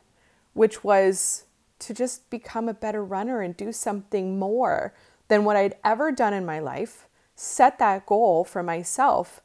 which 0.52 0.84
was 0.84 1.46
to 1.80 1.92
just 1.92 2.30
become 2.30 2.68
a 2.68 2.74
better 2.74 3.04
runner 3.04 3.40
and 3.40 3.56
do 3.56 3.72
something 3.72 4.38
more 4.38 4.94
than 5.26 5.42
what 5.42 5.56
I'd 5.56 5.74
ever 5.82 6.12
done 6.12 6.32
in 6.32 6.46
my 6.46 6.60
life, 6.60 7.08
set 7.34 7.80
that 7.80 8.06
goal 8.06 8.44
for 8.44 8.62
myself, 8.62 9.40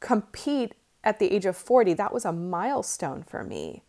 compete 0.00 0.74
at 1.04 1.20
the 1.20 1.30
age 1.30 1.46
of 1.46 1.56
40. 1.56 1.94
That 1.94 2.12
was 2.12 2.24
a 2.24 2.32
milestone 2.32 3.22
for 3.22 3.44
me. 3.44 3.84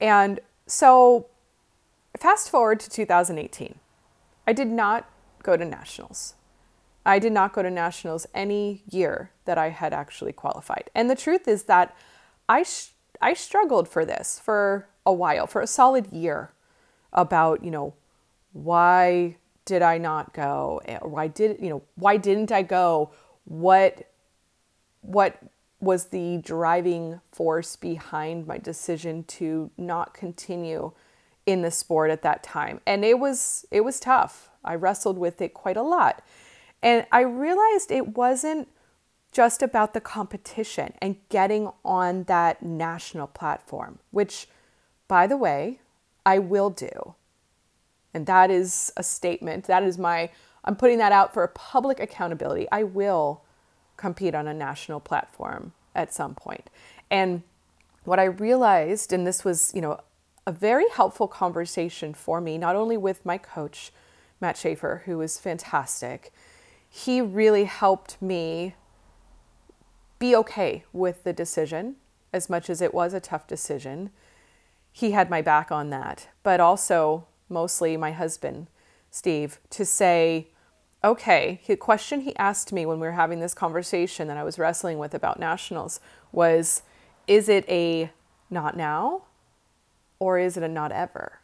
And 0.00 0.40
so 0.66 1.26
fast 2.16 2.48
forward 2.48 2.80
to 2.80 2.88
2018. 2.88 3.78
I 4.46 4.54
did 4.54 4.68
not 4.68 5.10
go 5.42 5.58
to 5.58 5.64
nationals. 5.66 6.36
I 7.04 7.18
did 7.18 7.32
not 7.32 7.52
go 7.52 7.62
to 7.62 7.70
nationals 7.70 8.26
any 8.34 8.82
year 8.88 9.30
that 9.44 9.58
I 9.58 9.70
had 9.70 9.92
actually 9.92 10.32
qualified. 10.32 10.90
And 10.94 11.10
the 11.10 11.16
truth 11.16 11.48
is 11.48 11.64
that 11.64 11.96
I, 12.48 12.62
sh- 12.62 12.90
I 13.20 13.34
struggled 13.34 13.88
for 13.88 14.04
this 14.04 14.40
for 14.42 14.88
a 15.04 15.12
while, 15.12 15.46
for 15.46 15.60
a 15.60 15.66
solid 15.66 16.12
year, 16.12 16.52
about, 17.12 17.64
you 17.64 17.70
know, 17.70 17.94
why 18.52 19.36
did 19.64 19.82
I 19.82 19.98
not 19.98 20.32
go? 20.32 20.80
Eh, 20.86 20.98
why 21.02 21.28
did, 21.28 21.60
you 21.60 21.68
know, 21.68 21.82
why 21.96 22.16
didn't 22.16 22.52
I 22.52 22.62
go? 22.62 23.10
What, 23.44 24.08
what 25.00 25.38
was 25.80 26.06
the 26.06 26.38
driving 26.38 27.20
force 27.32 27.74
behind 27.74 28.46
my 28.46 28.56
decision 28.56 29.24
to 29.24 29.70
not 29.76 30.14
continue 30.14 30.92
in 31.44 31.62
the 31.62 31.70
sport 31.70 32.10
at 32.10 32.22
that 32.22 32.42
time. 32.42 32.80
And 32.86 33.04
it 33.04 33.18
was 33.18 33.66
it 33.70 33.82
was 33.82 33.98
tough. 33.98 34.50
I 34.64 34.74
wrestled 34.76 35.18
with 35.18 35.42
it 35.42 35.54
quite 35.54 35.76
a 35.76 35.82
lot. 35.82 36.22
And 36.82 37.06
I 37.12 37.20
realized 37.20 37.90
it 37.90 38.16
wasn't 38.16 38.68
just 39.30 39.62
about 39.62 39.94
the 39.94 40.00
competition 40.00 40.92
and 41.00 41.16
getting 41.28 41.70
on 41.84 42.24
that 42.24 42.62
national 42.62 43.28
platform, 43.28 43.98
which, 44.10 44.48
by 45.08 45.26
the 45.26 45.36
way, 45.36 45.80
I 46.26 46.38
will 46.38 46.70
do. 46.70 47.14
And 48.12 48.26
that 48.26 48.50
is 48.50 48.92
a 48.96 49.02
statement. 49.02 49.64
That 49.64 49.82
is 49.82 49.96
my, 49.96 50.30
I'm 50.64 50.76
putting 50.76 50.98
that 50.98 51.12
out 51.12 51.32
for 51.32 51.46
public 51.48 51.98
accountability. 51.98 52.66
I 52.70 52.82
will 52.82 53.42
compete 53.96 54.34
on 54.34 54.46
a 54.46 54.54
national 54.54 55.00
platform 55.00 55.72
at 55.94 56.12
some 56.12 56.34
point. 56.34 56.68
And 57.10 57.42
what 58.04 58.18
I 58.18 58.24
realized, 58.24 59.12
and 59.12 59.26
this 59.26 59.44
was, 59.44 59.72
you 59.74 59.80
know, 59.80 60.00
a 60.46 60.52
very 60.52 60.86
helpful 60.92 61.28
conversation 61.28 62.12
for 62.12 62.40
me, 62.40 62.58
not 62.58 62.74
only 62.74 62.96
with 62.96 63.24
my 63.24 63.38
coach, 63.38 63.92
Matt 64.40 64.56
Schaefer, 64.56 65.02
who 65.06 65.18
was 65.18 65.38
fantastic, 65.38 66.32
he 66.94 67.22
really 67.22 67.64
helped 67.64 68.20
me 68.20 68.74
be 70.18 70.36
okay 70.36 70.84
with 70.92 71.24
the 71.24 71.32
decision 71.32 71.96
as 72.34 72.50
much 72.50 72.68
as 72.68 72.82
it 72.82 72.92
was 72.92 73.14
a 73.14 73.18
tough 73.18 73.46
decision. 73.46 74.10
He 74.92 75.12
had 75.12 75.30
my 75.30 75.40
back 75.40 75.72
on 75.72 75.88
that, 75.88 76.28
but 76.42 76.60
also 76.60 77.26
mostly 77.48 77.96
my 77.96 78.12
husband, 78.12 78.66
Steve, 79.10 79.58
to 79.70 79.86
say, 79.86 80.48
okay, 81.02 81.62
the 81.66 81.76
question 81.76 82.20
he 82.20 82.36
asked 82.36 82.74
me 82.74 82.84
when 82.84 83.00
we 83.00 83.06
were 83.06 83.12
having 83.12 83.40
this 83.40 83.54
conversation 83.54 84.28
that 84.28 84.36
I 84.36 84.44
was 84.44 84.58
wrestling 84.58 84.98
with 84.98 85.14
about 85.14 85.40
nationals 85.40 85.98
was, 86.30 86.82
is 87.26 87.48
it 87.48 87.66
a 87.70 88.10
not 88.50 88.76
now 88.76 89.22
or 90.18 90.38
is 90.38 90.58
it 90.58 90.62
a 90.62 90.68
not 90.68 90.92
ever? 90.92 91.40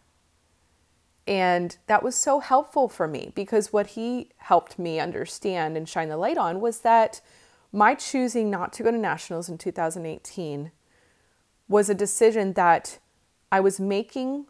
And 1.29 1.77
that 1.89 2.03
was 2.03 2.15
so 2.15 2.41
helpful 2.41 2.89
for 2.89 3.07
me 3.07 3.33
because 3.35 3.71
what 3.71 3.89
he 3.89 4.31
helped 4.39 4.79
me 4.79 4.99
understand 4.99 5.77
and 5.77 5.87
shine 5.87 6.09
the 6.09 6.17
light 6.17 6.39
on 6.39 6.59
was 6.59 6.81
that 6.81 7.21
my 7.71 7.95
choosing 7.95 8.51
not 8.51 8.73
to 8.73 8.83
go 8.83 8.91
to 8.91 8.97
nationals 8.97 9.51
in 9.51 9.59
2018 9.59 10.73
was 11.69 11.91
a 11.91 11.95
decision 11.95 12.55
that 12.55 12.99
I 13.53 13.61
was 13.61 13.79
making 13.79 14.47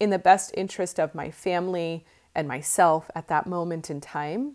in 0.00 0.08
the 0.08 0.18
best 0.18 0.50
interest 0.56 0.98
of 0.98 1.14
my 1.14 1.30
family 1.30 2.06
and 2.34 2.48
myself 2.48 3.10
at 3.14 3.28
that 3.28 3.46
moment 3.46 3.90
in 3.90 4.00
time. 4.00 4.54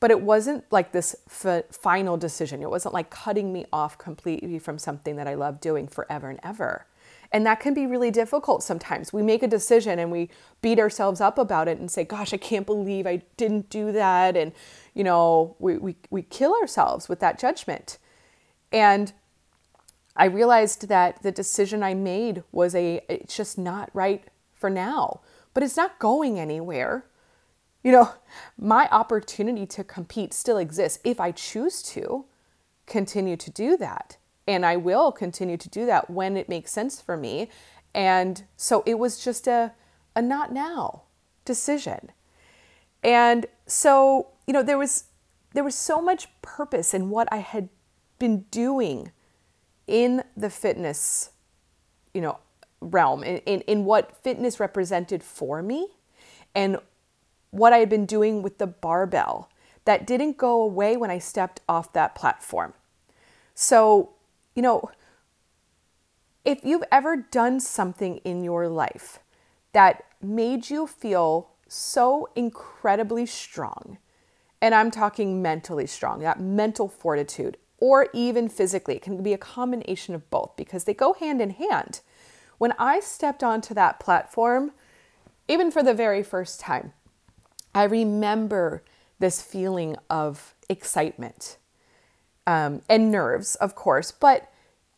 But 0.00 0.10
it 0.10 0.20
wasn't 0.20 0.64
like 0.72 0.90
this 0.90 1.14
f- 1.28 1.66
final 1.70 2.16
decision. 2.16 2.64
It 2.64 2.68
wasn't 2.68 2.94
like 2.94 3.10
cutting 3.10 3.52
me 3.52 3.64
off 3.72 3.96
completely 3.96 4.58
from 4.58 4.76
something 4.76 5.14
that 5.16 5.28
I 5.28 5.34
love 5.34 5.60
doing 5.60 5.86
forever 5.86 6.28
and 6.28 6.40
ever. 6.42 6.84
And 7.32 7.44
that 7.46 7.60
can 7.60 7.74
be 7.74 7.86
really 7.86 8.10
difficult 8.10 8.62
sometimes. 8.62 9.12
We 9.12 9.22
make 9.22 9.42
a 9.42 9.48
decision 9.48 9.98
and 9.98 10.10
we 10.10 10.30
beat 10.62 10.78
ourselves 10.78 11.20
up 11.20 11.38
about 11.38 11.68
it 11.68 11.78
and 11.78 11.90
say, 11.90 12.04
gosh, 12.04 12.32
I 12.32 12.36
can't 12.36 12.66
believe 12.66 13.06
I 13.06 13.22
didn't 13.36 13.68
do 13.70 13.92
that. 13.92 14.36
And, 14.36 14.52
you 14.94 15.04
know, 15.04 15.56
we, 15.58 15.76
we, 15.78 15.96
we 16.10 16.22
kill 16.22 16.54
ourselves 16.54 17.08
with 17.08 17.20
that 17.20 17.38
judgment. 17.38 17.98
And 18.72 19.12
I 20.16 20.26
realized 20.26 20.88
that 20.88 21.22
the 21.22 21.32
decision 21.32 21.82
I 21.82 21.94
made 21.94 22.42
was 22.52 22.74
a, 22.74 23.04
it's 23.08 23.36
just 23.36 23.58
not 23.58 23.90
right 23.92 24.24
for 24.54 24.70
now, 24.70 25.20
but 25.52 25.62
it's 25.62 25.76
not 25.76 25.98
going 25.98 26.38
anywhere. 26.38 27.04
You 27.82 27.92
know, 27.92 28.10
my 28.58 28.88
opportunity 28.90 29.66
to 29.66 29.84
compete 29.84 30.32
still 30.32 30.58
exists 30.58 30.98
if 31.04 31.20
I 31.20 31.32
choose 31.32 31.82
to 31.84 32.24
continue 32.86 33.36
to 33.36 33.50
do 33.50 33.76
that. 33.76 34.16
And 34.46 34.64
I 34.64 34.76
will 34.76 35.10
continue 35.12 35.56
to 35.56 35.68
do 35.68 35.86
that 35.86 36.08
when 36.08 36.36
it 36.36 36.48
makes 36.48 36.70
sense 36.70 37.00
for 37.00 37.16
me. 37.16 37.48
And 37.94 38.44
so 38.56 38.82
it 38.86 38.98
was 38.98 39.22
just 39.22 39.46
a, 39.46 39.72
a 40.14 40.22
not 40.22 40.52
now 40.52 41.02
decision. 41.44 42.12
And 43.02 43.46
so, 43.66 44.28
you 44.46 44.52
know, 44.52 44.62
there 44.62 44.78
was 44.78 45.04
there 45.54 45.64
was 45.64 45.74
so 45.74 46.02
much 46.02 46.28
purpose 46.42 46.92
in 46.92 47.08
what 47.08 47.28
I 47.32 47.38
had 47.38 47.70
been 48.18 48.42
doing 48.50 49.10
in 49.86 50.22
the 50.36 50.50
fitness, 50.50 51.30
you 52.12 52.20
know, 52.20 52.38
realm, 52.80 53.24
in, 53.24 53.38
in, 53.38 53.60
in 53.62 53.84
what 53.86 54.22
fitness 54.22 54.60
represented 54.60 55.22
for 55.22 55.62
me 55.62 55.88
and 56.54 56.76
what 57.50 57.72
I 57.72 57.78
had 57.78 57.88
been 57.88 58.04
doing 58.04 58.42
with 58.42 58.58
the 58.58 58.66
barbell 58.66 59.50
that 59.86 60.06
didn't 60.06 60.36
go 60.36 60.60
away 60.60 60.96
when 60.96 61.10
I 61.10 61.18
stepped 61.18 61.60
off 61.68 61.92
that 61.94 62.14
platform. 62.14 62.74
So 63.54 64.10
you 64.56 64.62
know, 64.62 64.90
if 66.44 66.64
you've 66.64 66.84
ever 66.90 67.16
done 67.16 67.60
something 67.60 68.16
in 68.18 68.42
your 68.42 68.68
life 68.68 69.20
that 69.72 70.04
made 70.22 70.70
you 70.70 70.86
feel 70.86 71.50
so 71.68 72.28
incredibly 72.34 73.26
strong, 73.26 73.98
and 74.62 74.74
I'm 74.74 74.90
talking 74.90 75.42
mentally 75.42 75.86
strong, 75.86 76.20
that 76.20 76.40
mental 76.40 76.88
fortitude, 76.88 77.58
or 77.78 78.08
even 78.14 78.48
physically, 78.48 78.96
it 78.96 79.02
can 79.02 79.22
be 79.22 79.34
a 79.34 79.38
combination 79.38 80.14
of 80.14 80.28
both 80.30 80.56
because 80.56 80.84
they 80.84 80.94
go 80.94 81.12
hand 81.12 81.42
in 81.42 81.50
hand. 81.50 82.00
When 82.56 82.72
I 82.78 83.00
stepped 83.00 83.44
onto 83.44 83.74
that 83.74 84.00
platform, 84.00 84.72
even 85.48 85.70
for 85.70 85.82
the 85.82 85.92
very 85.92 86.22
first 86.22 86.58
time, 86.58 86.94
I 87.74 87.84
remember 87.84 88.82
this 89.18 89.42
feeling 89.42 89.96
of 90.08 90.54
excitement 90.70 91.58
um, 92.46 92.82
and 92.88 93.10
nerves, 93.10 93.54
of 93.56 93.74
course. 93.74 94.12
But 94.12 94.50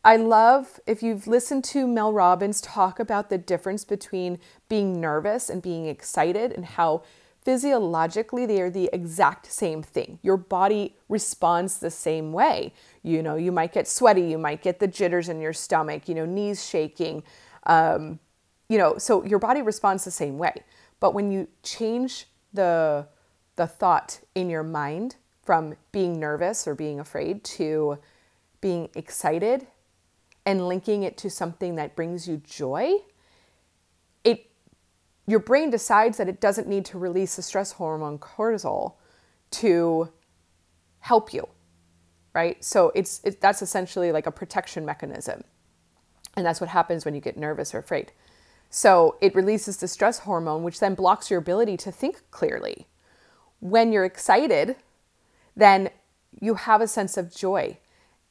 I 0.03 0.15
love 0.15 0.79
if 0.87 1.03
you've 1.03 1.27
listened 1.27 1.63
to 1.65 1.85
Mel 1.85 2.13
Robbins 2.13 2.61
talk 2.61 2.99
about 2.99 3.29
the 3.29 3.37
difference 3.37 3.83
between 3.83 4.39
being 4.69 5.01
nervous 5.01 5.49
and 5.49 5.61
being 5.61 5.87
excited 5.87 6.51
and 6.53 6.65
how 6.65 7.03
physiologically 7.41 8.45
they 8.45 8.61
are 8.61 8.69
the 8.69 8.89
exact 8.93 9.51
same 9.51 9.81
thing. 9.81 10.19
Your 10.21 10.37
body 10.37 10.95
responds 11.09 11.79
the 11.79 11.91
same 11.91 12.31
way. 12.31 12.73
You 13.03 13.23
know, 13.23 13.35
you 13.35 13.51
might 13.51 13.73
get 13.73 13.87
sweaty, 13.87 14.21
you 14.21 14.37
might 14.37 14.61
get 14.61 14.79
the 14.79 14.87
jitters 14.87 15.29
in 15.29 15.41
your 15.41 15.53
stomach, 15.53 16.07
you 16.07 16.15
know, 16.15 16.25
knees 16.25 16.67
shaking. 16.67 17.23
Um, 17.65 18.19
you 18.67 18.77
know, 18.77 18.97
so 18.97 19.23
your 19.25 19.39
body 19.39 19.61
responds 19.61 20.05
the 20.05 20.11
same 20.11 20.37
way. 20.37 20.63
But 20.99 21.13
when 21.13 21.31
you 21.31 21.47
change 21.63 22.27
the 22.53 23.07
the 23.55 23.67
thought 23.67 24.21
in 24.35 24.49
your 24.49 24.63
mind 24.63 25.17
from 25.49 25.73
being 25.91 26.19
nervous 26.19 26.67
or 26.67 26.75
being 26.75 26.99
afraid 26.99 27.43
to 27.43 27.97
being 28.61 28.87
excited 28.93 29.65
and 30.45 30.67
linking 30.67 31.01
it 31.01 31.17
to 31.17 31.27
something 31.27 31.73
that 31.73 31.95
brings 31.95 32.27
you 32.27 32.37
joy, 32.45 32.91
it 34.23 34.45
your 35.25 35.39
brain 35.39 35.71
decides 35.71 36.19
that 36.19 36.29
it 36.29 36.39
doesn't 36.39 36.67
need 36.67 36.85
to 36.85 36.99
release 36.99 37.35
the 37.35 37.41
stress 37.41 37.71
hormone 37.71 38.19
cortisol 38.19 38.97
to 39.49 40.09
help 40.99 41.33
you. 41.33 41.49
Right? 42.35 42.63
So 42.63 42.91
it's 42.93 43.19
it, 43.23 43.41
that's 43.41 43.63
essentially 43.63 44.11
like 44.11 44.27
a 44.27 44.31
protection 44.31 44.85
mechanism. 44.85 45.43
And 46.37 46.45
that's 46.45 46.61
what 46.61 46.69
happens 46.69 47.05
when 47.05 47.15
you 47.15 47.21
get 47.21 47.37
nervous 47.37 47.73
or 47.73 47.79
afraid. 47.79 48.11
So 48.69 49.17
it 49.19 49.33
releases 49.33 49.77
the 49.77 49.87
stress 49.87 50.19
hormone, 50.19 50.61
which 50.61 50.79
then 50.79 50.93
blocks 50.93 51.31
your 51.31 51.39
ability 51.39 51.75
to 51.77 51.91
think 51.91 52.21
clearly. 52.29 52.85
When 53.61 53.91
you're 53.91 54.05
excited, 54.05 54.75
then 55.59 55.89
you 56.39 56.55
have 56.55 56.81
a 56.81 56.87
sense 56.87 57.17
of 57.17 57.33
joy 57.35 57.77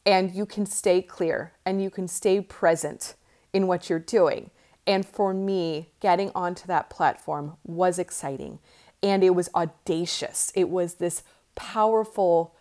and 0.06 0.34
you 0.34 0.46
can 0.46 0.66
stay 0.66 1.02
clear 1.02 1.52
and 1.66 1.82
you 1.82 1.90
can 1.90 2.08
stay 2.08 2.40
present 2.40 3.14
in 3.52 3.66
what 3.66 3.90
you're 3.90 3.98
doing. 3.98 4.50
And 4.86 5.04
for 5.04 5.34
me, 5.34 5.90
getting 6.00 6.30
onto 6.34 6.66
that 6.66 6.88
platform 6.88 7.56
was 7.64 7.98
exciting 7.98 8.58
and 9.02 9.22
it 9.22 9.34
was 9.34 9.50
audacious. 9.54 10.50
It 10.54 10.70
was 10.70 10.94
this 10.94 11.22
powerful 11.54 12.54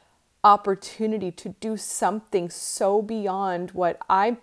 opportunity 0.44 1.32
to 1.32 1.50
do 1.60 1.78
something 1.78 2.50
so 2.50 3.02
beyond 3.02 3.72
what 3.72 3.98
I 4.10 4.38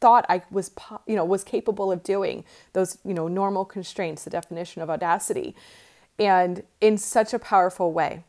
thought 0.00 0.24
I 0.28 0.42
was 0.50 0.70
you 1.06 1.14
know 1.14 1.24
was 1.24 1.44
capable 1.44 1.92
of 1.92 2.02
doing 2.02 2.44
those 2.72 2.98
you 3.04 3.14
know 3.14 3.28
normal 3.28 3.64
constraints 3.64 4.24
the 4.24 4.30
definition 4.30 4.80
of 4.82 4.88
audacity 4.90 5.54
and 6.18 6.62
in 6.80 6.96
such 6.96 7.34
a 7.34 7.38
powerful 7.38 7.92
way 7.92 8.24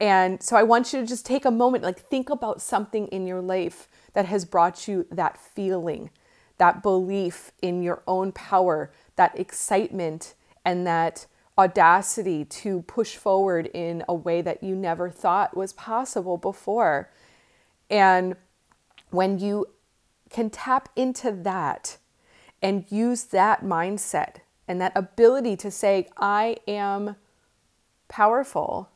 and 0.00 0.42
so 0.42 0.56
I 0.56 0.62
want 0.62 0.92
you 0.92 1.00
to 1.00 1.06
just 1.06 1.24
take 1.24 1.44
a 1.44 1.50
moment, 1.50 1.84
like 1.84 2.00
think 2.00 2.30
about 2.30 2.60
something 2.60 3.06
in 3.08 3.26
your 3.26 3.40
life 3.40 3.88
that 4.12 4.26
has 4.26 4.44
brought 4.44 4.88
you 4.88 5.06
that 5.10 5.38
feeling, 5.38 6.10
that 6.58 6.82
belief 6.82 7.52
in 7.62 7.82
your 7.82 8.02
own 8.06 8.32
power, 8.32 8.92
that 9.16 9.38
excitement, 9.38 10.34
and 10.64 10.86
that 10.86 11.26
audacity 11.56 12.44
to 12.44 12.82
push 12.82 13.16
forward 13.16 13.66
in 13.72 14.02
a 14.08 14.14
way 14.14 14.42
that 14.42 14.62
you 14.62 14.74
never 14.74 15.08
thought 15.08 15.56
was 15.56 15.72
possible 15.72 16.36
before. 16.36 17.10
And 17.88 18.34
when 19.10 19.38
you 19.38 19.66
can 20.30 20.50
tap 20.50 20.88
into 20.96 21.30
that 21.30 21.98
and 22.60 22.84
use 22.90 23.24
that 23.26 23.62
mindset 23.62 24.36
and 24.66 24.80
that 24.80 24.92
ability 24.96 25.56
to 25.58 25.70
say, 25.70 26.08
I 26.16 26.56
am 26.66 27.14
powerful 28.08 28.90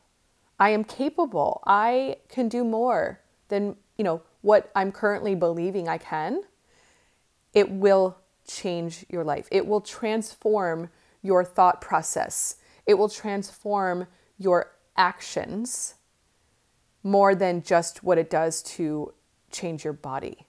I 0.59 0.69
am 0.71 0.83
capable. 0.83 1.63
I 1.67 2.17
can 2.29 2.49
do 2.49 2.63
more 2.63 3.21
than, 3.49 3.77
you 3.97 4.03
know, 4.03 4.21
what 4.41 4.71
I'm 4.75 4.91
currently 4.91 5.35
believing 5.35 5.87
I 5.89 5.97
can. 5.99 6.41
It 7.53 7.71
will 7.71 8.17
change 8.47 9.05
your 9.09 9.23
life. 9.23 9.47
It 9.51 9.67
will 9.67 9.81
transform 9.81 10.89
your 11.21 11.43
thought 11.45 11.81
process. 11.81 12.57
It 12.85 12.95
will 12.95 13.09
transform 13.09 14.07
your 14.37 14.71
actions. 14.97 15.95
more 17.03 17.35
than 17.35 17.61
just 17.63 18.03
what 18.03 18.17
it 18.17 18.29
does 18.29 18.61
to 18.63 19.13
change 19.51 19.83
your 19.83 19.93
body. 19.93 20.47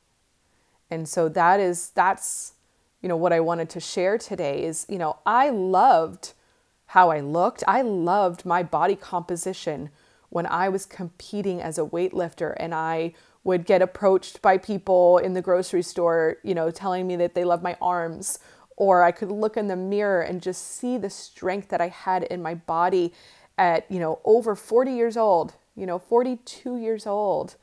And 0.91 1.09
so 1.09 1.29
that 1.31 1.61
is 1.61 1.91
that's 1.91 2.55
you 3.03 3.09
know 3.09 3.17
what 3.17 3.33
I 3.33 3.41
wanted 3.41 3.71
to 3.71 3.81
share 3.81 4.19
today 4.19 4.65
is, 4.65 4.87
you 4.89 4.99
know, 4.99 5.19
I 5.25 5.51
loved 5.51 6.35
how 6.87 7.11
I 7.11 7.21
looked. 7.21 7.65
I 7.69 7.83
loved 7.83 8.45
my 8.45 8.63
body 8.63 8.97
composition 8.97 9.91
when 10.31 10.47
I 10.47 10.69
was 10.69 10.87
competing 10.87 11.61
as 11.61 11.79
a 11.79 11.85
weightlifter 11.85 12.55
and 12.59 12.75
I 12.75 13.13
would 13.45 13.67
get 13.67 13.83
approached 13.83 14.43
by 14.43 14.59
people 14.59 15.19
in 15.19 15.35
the 15.35 15.43
grocery 15.43 15.83
store, 15.83 16.37
you 16.43 16.55
know, 16.55 16.71
telling 16.71 17.07
me 17.07 17.17
that 17.17 17.35
they 17.35 17.45
love 17.45 17.63
my 17.63 17.77
arms 17.81 18.39
or 18.77 19.03
I 19.03 19.13
could 19.13 19.31
look 19.31 19.57
in 19.57 19.69
the 19.69 19.77
mirror 19.77 20.23
and 20.23 20.41
just 20.41 20.67
see 20.67 20.97
the 20.97 21.11
strength 21.11 21.69
that 21.69 21.81
I 21.81 21.89
had 21.89 22.23
in 22.25 22.43
my 22.43 22.55
body 22.55 23.13
at, 23.59 23.91
you 23.91 23.99
know, 23.99 24.21
over 24.25 24.55
40 24.55 24.93
years 24.93 25.17
old, 25.17 25.55
you 25.77 25.85
know, 25.85 25.99
42 25.99 26.79
years 26.79 27.07
old 27.07 27.57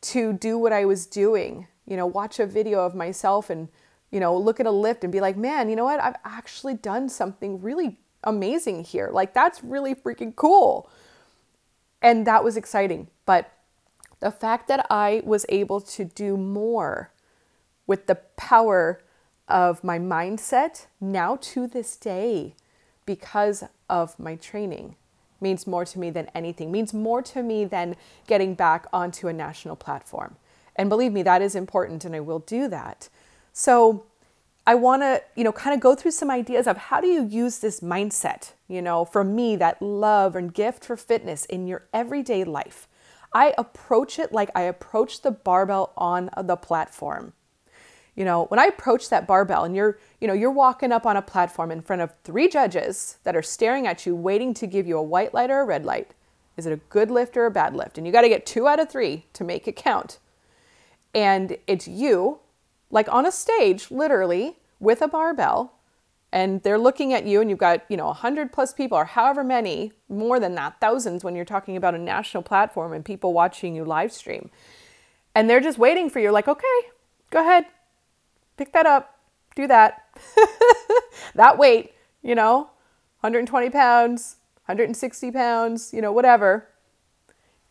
to 0.00 0.32
do 0.32 0.58
what 0.58 0.72
I 0.72 0.84
was 0.84 1.06
doing, 1.06 1.66
you 1.86 1.96
know, 1.96 2.06
watch 2.06 2.38
a 2.38 2.46
video 2.46 2.80
of 2.80 2.94
myself 2.94 3.50
and, 3.50 3.68
you 4.10 4.20
know, 4.20 4.36
look 4.36 4.60
at 4.60 4.66
a 4.66 4.70
lift 4.70 5.02
and 5.02 5.12
be 5.12 5.20
like, 5.20 5.36
man, 5.36 5.68
you 5.68 5.76
know 5.76 5.84
what? 5.84 6.02
I've 6.02 6.16
actually 6.24 6.74
done 6.74 7.08
something 7.08 7.60
really 7.60 7.98
amazing 8.22 8.84
here. 8.84 9.10
Like, 9.12 9.34
that's 9.34 9.62
really 9.62 9.94
freaking 9.94 10.34
cool. 10.36 10.90
And 12.04 12.26
that 12.26 12.44
was 12.44 12.58
exciting. 12.58 13.08
But 13.24 13.50
the 14.20 14.30
fact 14.30 14.68
that 14.68 14.86
I 14.90 15.22
was 15.24 15.46
able 15.48 15.80
to 15.80 16.04
do 16.04 16.36
more 16.36 17.10
with 17.86 18.06
the 18.06 18.16
power 18.36 19.02
of 19.48 19.82
my 19.82 19.98
mindset 19.98 20.86
now 21.00 21.36
to 21.40 21.66
this 21.66 21.96
day 21.96 22.54
because 23.06 23.64
of 23.88 24.18
my 24.18 24.36
training 24.36 24.96
means 25.40 25.66
more 25.66 25.84
to 25.86 25.98
me 25.98 26.10
than 26.10 26.28
anything, 26.34 26.70
means 26.70 26.92
more 26.92 27.22
to 27.22 27.42
me 27.42 27.64
than 27.64 27.96
getting 28.26 28.54
back 28.54 28.86
onto 28.92 29.28
a 29.28 29.32
national 29.32 29.74
platform. 29.74 30.36
And 30.76 30.90
believe 30.90 31.12
me, 31.12 31.22
that 31.22 31.40
is 31.40 31.54
important 31.54 32.04
and 32.04 32.14
I 32.14 32.20
will 32.20 32.40
do 32.40 32.68
that. 32.68 33.08
So 33.52 34.04
I 34.66 34.74
want 34.74 35.02
to, 35.02 35.22
you 35.36 35.44
know, 35.44 35.52
kind 35.52 35.74
of 35.74 35.80
go 35.80 35.94
through 35.94 36.10
some 36.10 36.30
ideas 36.30 36.66
of 36.66 36.76
how 36.76 37.00
do 37.00 37.06
you 37.06 37.24
use 37.24 37.58
this 37.58 37.80
mindset, 37.80 38.52
you 38.68 38.80
know, 38.82 39.04
for 39.04 39.24
me, 39.24 39.56
that 39.56 39.80
love 39.82 40.36
and 40.36 40.52
gift 40.52 40.84
for 40.84 40.96
fitness 40.96 41.44
in 41.44 41.66
your 41.66 41.86
everyday 41.92 42.44
life. 42.44 42.88
I 43.32 43.52
approach 43.58 44.18
it 44.18 44.32
like 44.32 44.50
I 44.54 44.62
approach 44.62 45.22
the 45.22 45.30
barbell 45.30 45.92
on 45.96 46.30
the 46.40 46.56
platform. 46.56 47.32
You 48.14 48.24
know, 48.24 48.44
when 48.44 48.60
I 48.60 48.66
approach 48.66 49.08
that 49.10 49.26
barbell 49.26 49.64
and 49.64 49.74
you're, 49.74 49.98
you 50.20 50.28
know, 50.28 50.34
you're 50.34 50.52
walking 50.52 50.92
up 50.92 51.04
on 51.04 51.16
a 51.16 51.22
platform 51.22 51.72
in 51.72 51.82
front 51.82 52.00
of 52.00 52.14
three 52.22 52.48
judges 52.48 53.18
that 53.24 53.34
are 53.34 53.42
staring 53.42 53.88
at 53.88 54.06
you, 54.06 54.14
waiting 54.14 54.54
to 54.54 54.68
give 54.68 54.86
you 54.86 54.96
a 54.96 55.02
white 55.02 55.34
light 55.34 55.50
or 55.50 55.60
a 55.60 55.64
red 55.64 55.84
light. 55.84 56.12
Is 56.56 56.64
it 56.64 56.72
a 56.72 56.76
good 56.76 57.10
lift 57.10 57.36
or 57.36 57.46
a 57.46 57.50
bad 57.50 57.74
lift? 57.74 57.98
And 57.98 58.06
you 58.06 58.12
got 58.12 58.22
to 58.22 58.28
get 58.28 58.46
two 58.46 58.68
out 58.68 58.78
of 58.78 58.88
three 58.88 59.26
to 59.32 59.42
make 59.42 59.66
it 59.66 59.74
count. 59.74 60.18
And 61.12 61.56
it's 61.66 61.88
you, 61.88 62.38
like 62.90 63.12
on 63.12 63.26
a 63.26 63.32
stage, 63.32 63.90
literally, 63.90 64.58
with 64.78 65.02
a 65.02 65.08
barbell, 65.08 65.73
and 66.34 66.60
they're 66.64 66.78
looking 66.80 67.12
at 67.12 67.24
you 67.24 67.40
and 67.40 67.48
you've 67.48 67.60
got 67.60 67.84
you 67.88 67.96
know 67.96 68.06
100 68.06 68.52
plus 68.52 68.74
people 68.74 68.98
or 68.98 69.04
however 69.04 69.44
many 69.44 69.92
more 70.08 70.40
than 70.40 70.56
that 70.56 70.80
thousands 70.80 71.22
when 71.22 71.36
you're 71.36 71.44
talking 71.44 71.76
about 71.76 71.94
a 71.94 71.98
national 71.98 72.42
platform 72.42 72.92
and 72.92 73.04
people 73.04 73.32
watching 73.32 73.74
you 73.74 73.84
live 73.84 74.12
stream. 74.12 74.50
And 75.34 75.48
they're 75.48 75.60
just 75.60 75.78
waiting 75.78 76.10
for 76.10 76.18
you 76.18 76.30
like 76.32 76.48
okay 76.48 76.78
go 77.30 77.40
ahead 77.40 77.64
pick 78.58 78.72
that 78.72 78.84
up 78.84 79.16
do 79.56 79.66
that. 79.66 80.04
That 81.36 81.58
weight 81.58 81.92
you 82.22 82.34
know 82.34 82.70
120 83.20 83.70
pounds 83.70 84.36
160 84.66 85.30
pounds 85.30 85.92
you 85.94 86.02
know 86.02 86.12
whatever. 86.12 86.68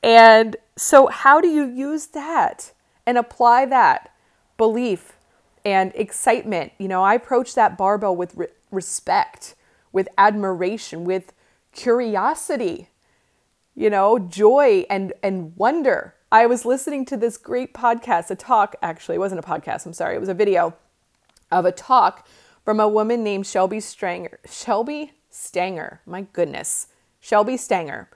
And 0.02 0.56
so 0.78 1.08
how 1.08 1.40
do 1.40 1.48
you 1.48 1.66
use 1.66 2.08
that 2.08 2.72
and 3.06 3.18
apply 3.18 3.66
that 3.66 4.12
belief 4.58 5.14
and 5.66 5.92
excitement. 5.96 6.74
You 6.78 6.88
know, 6.88 7.04
I 7.04 7.16
approach 7.16 7.56
that 7.56 7.78
barbell 7.78 8.16
with 8.16 8.36
re- 8.36 8.48
respect, 8.72 9.56
with 9.92 10.08
admiration, 10.18 11.06
with 11.06 11.34
curiosity, 11.72 12.90
you 13.76 13.90
know, 13.90 14.20
joy 14.20 14.86
and 14.90 15.14
and 15.22 15.56
wonder. 15.56 16.16
I 16.32 16.48
was 16.48 16.66
listening 16.66 17.06
to 17.06 17.18
this 17.18 17.38
great 17.38 17.74
podcast, 17.74 18.32
a 18.32 18.36
talk 18.36 18.76
actually, 18.82 19.16
it 19.16 19.20
wasn't 19.20 19.40
a 19.40 19.48
podcast, 19.48 19.86
I'm 19.86 19.94
sorry, 19.94 20.16
it 20.16 20.20
was 20.20 20.30
a 20.30 20.34
video 20.34 20.76
of 21.52 21.66
a 21.66 21.72
talk 21.72 22.28
from 22.66 22.80
a 22.80 22.88
woman 22.88 23.24
named 23.24 23.46
Shelby 23.46 23.80
Stanger. 23.80 24.40
Shelby 24.50 25.12
Stanger, 25.30 26.02
my 26.06 26.22
goodness. 26.34 26.88
Shelby 27.20 27.56
Stanger. 27.58 28.10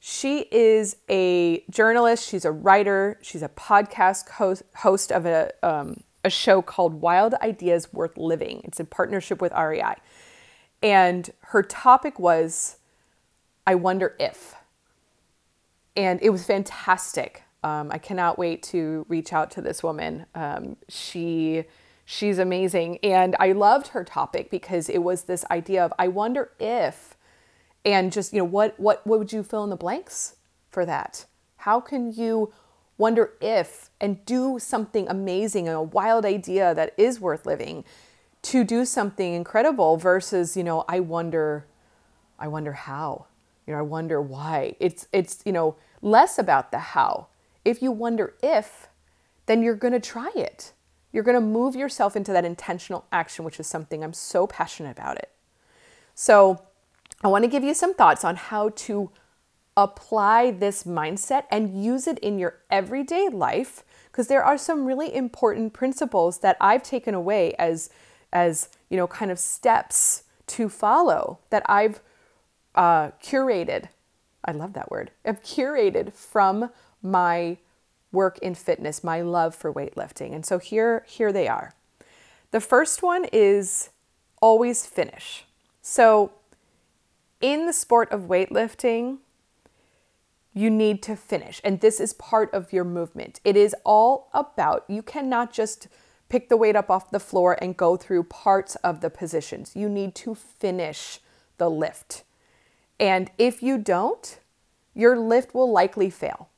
She 0.00 0.40
is 0.50 0.96
a 1.08 1.64
journalist, 1.70 2.28
she's 2.28 2.44
a 2.44 2.52
writer, 2.52 3.18
she's 3.22 3.42
a 3.42 3.48
podcast 3.48 4.28
host 4.74 5.12
of 5.12 5.24
a 5.24 5.52
um, 5.62 6.02
a 6.24 6.30
show 6.30 6.62
called 6.62 7.00
Wild 7.00 7.34
Ideas 7.34 7.92
Worth 7.92 8.16
Living. 8.16 8.62
It's 8.64 8.80
in 8.80 8.86
partnership 8.86 9.40
with 9.40 9.52
REI. 9.52 9.96
And 10.82 11.30
her 11.40 11.62
topic 11.62 12.18
was, 12.18 12.76
I 13.66 13.74
wonder 13.74 14.16
if. 14.18 14.54
And 15.96 16.20
it 16.22 16.30
was 16.30 16.44
fantastic. 16.44 17.44
Um, 17.62 17.90
I 17.90 17.98
cannot 17.98 18.38
wait 18.38 18.62
to 18.64 19.06
reach 19.08 19.32
out 19.32 19.50
to 19.52 19.62
this 19.62 19.82
woman. 19.82 20.26
Um, 20.34 20.76
she 20.88 21.64
she's 22.04 22.38
amazing, 22.38 22.98
and 23.02 23.34
I 23.40 23.52
loved 23.52 23.88
her 23.88 24.04
topic 24.04 24.50
because 24.50 24.90
it 24.90 24.98
was 24.98 25.22
this 25.22 25.44
idea 25.50 25.82
of 25.82 25.92
I 25.98 26.08
wonder 26.08 26.50
if, 26.60 27.16
and 27.84 28.12
just 28.12 28.34
you 28.34 28.40
know 28.40 28.44
what 28.44 28.78
what 28.78 29.06
what 29.06 29.18
would 29.18 29.32
you 29.32 29.42
fill 29.42 29.64
in 29.64 29.70
the 29.70 29.76
blanks 29.76 30.36
for 30.70 30.84
that? 30.84 31.24
How 31.58 31.80
can 31.80 32.12
you 32.12 32.52
wonder 32.98 33.32
if, 33.40 33.90
and 34.00 34.24
do 34.24 34.58
something 34.58 35.08
amazing 35.08 35.68
and 35.68 35.76
a 35.76 35.82
wild 35.82 36.24
idea 36.24 36.74
that 36.74 36.94
is 36.96 37.20
worth 37.20 37.46
living 37.46 37.84
to 38.42 38.62
do 38.62 38.84
something 38.84 39.32
incredible 39.32 39.96
versus, 39.96 40.56
you 40.56 40.62
know, 40.62 40.84
I 40.88 41.00
wonder, 41.00 41.66
I 42.38 42.48
wonder 42.48 42.72
how, 42.72 43.26
you 43.66 43.72
know, 43.72 43.78
I 43.78 43.82
wonder 43.82 44.20
why. 44.20 44.76
It's, 44.78 45.08
it's, 45.12 45.42
you 45.44 45.52
know, 45.52 45.76
less 46.02 46.38
about 46.38 46.70
the 46.70 46.78
how. 46.78 47.28
If 47.64 47.80
you 47.80 47.90
wonder 47.90 48.34
if, 48.42 48.88
then 49.46 49.62
you're 49.62 49.74
going 49.74 49.94
to 49.94 50.00
try 50.00 50.30
it. 50.36 50.72
You're 51.10 51.24
going 51.24 51.36
to 51.36 51.40
move 51.40 51.74
yourself 51.74 52.16
into 52.16 52.32
that 52.32 52.44
intentional 52.44 53.06
action, 53.10 53.44
which 53.44 53.58
is 53.58 53.66
something 53.66 54.04
I'm 54.04 54.12
so 54.12 54.46
passionate 54.46 54.90
about 54.90 55.16
it. 55.16 55.30
So, 56.14 56.62
I 57.22 57.28
want 57.28 57.44
to 57.44 57.48
give 57.48 57.64
you 57.64 57.72
some 57.72 57.94
thoughts 57.94 58.22
on 58.24 58.36
how 58.36 58.68
to 58.68 59.10
apply 59.76 60.50
this 60.52 60.84
mindset 60.84 61.44
and 61.50 61.82
use 61.82 62.06
it 62.06 62.18
in 62.20 62.38
your 62.38 62.58
everyday 62.70 63.28
life 63.28 63.82
because 64.10 64.28
there 64.28 64.44
are 64.44 64.56
some 64.56 64.84
really 64.84 65.14
important 65.14 65.72
principles 65.72 66.38
that 66.38 66.56
I've 66.60 66.82
taken 66.82 67.14
away 67.14 67.54
as 67.54 67.90
as 68.32 68.68
you 68.88 68.96
know 68.96 69.06
kind 69.06 69.30
of 69.30 69.38
steps 69.38 70.24
to 70.46 70.68
follow 70.68 71.38
that 71.50 71.62
I've 71.66 72.00
uh, 72.74 73.10
curated. 73.22 73.88
I 74.44 74.52
love 74.52 74.74
that 74.74 74.90
word. 74.90 75.10
I've 75.24 75.42
curated 75.42 76.12
from 76.12 76.70
my 77.02 77.58
work 78.12 78.38
in 78.38 78.54
fitness, 78.54 79.02
my 79.02 79.22
love 79.22 79.54
for 79.54 79.72
weightlifting. 79.72 80.34
And 80.34 80.46
so 80.46 80.58
here 80.58 81.04
here 81.08 81.32
they 81.32 81.48
are. 81.48 81.74
The 82.52 82.60
first 82.60 83.02
one 83.02 83.26
is 83.32 83.90
always 84.40 84.86
finish. 84.86 85.44
So 85.82 86.30
in 87.40 87.66
the 87.66 87.72
sport 87.72 88.12
of 88.12 88.22
weightlifting, 88.22 89.18
you 90.54 90.70
need 90.70 91.02
to 91.02 91.16
finish. 91.16 91.60
And 91.64 91.80
this 91.80 91.98
is 91.98 92.12
part 92.12 92.54
of 92.54 92.72
your 92.72 92.84
movement. 92.84 93.40
It 93.44 93.56
is 93.56 93.74
all 93.84 94.30
about, 94.32 94.84
you 94.88 95.02
cannot 95.02 95.52
just 95.52 95.88
pick 96.28 96.48
the 96.48 96.56
weight 96.56 96.76
up 96.76 96.90
off 96.90 97.10
the 97.10 97.20
floor 97.20 97.58
and 97.60 97.76
go 97.76 97.96
through 97.96 98.24
parts 98.24 98.76
of 98.76 99.00
the 99.00 99.10
positions. 99.10 99.72
You 99.74 99.88
need 99.88 100.14
to 100.16 100.34
finish 100.34 101.18
the 101.58 101.68
lift. 101.68 102.22
And 103.00 103.30
if 103.36 103.62
you 103.62 103.78
don't, 103.78 104.38
your 104.94 105.18
lift 105.18 105.54
will 105.54 105.70
likely 105.70 106.08
fail. 106.08 106.48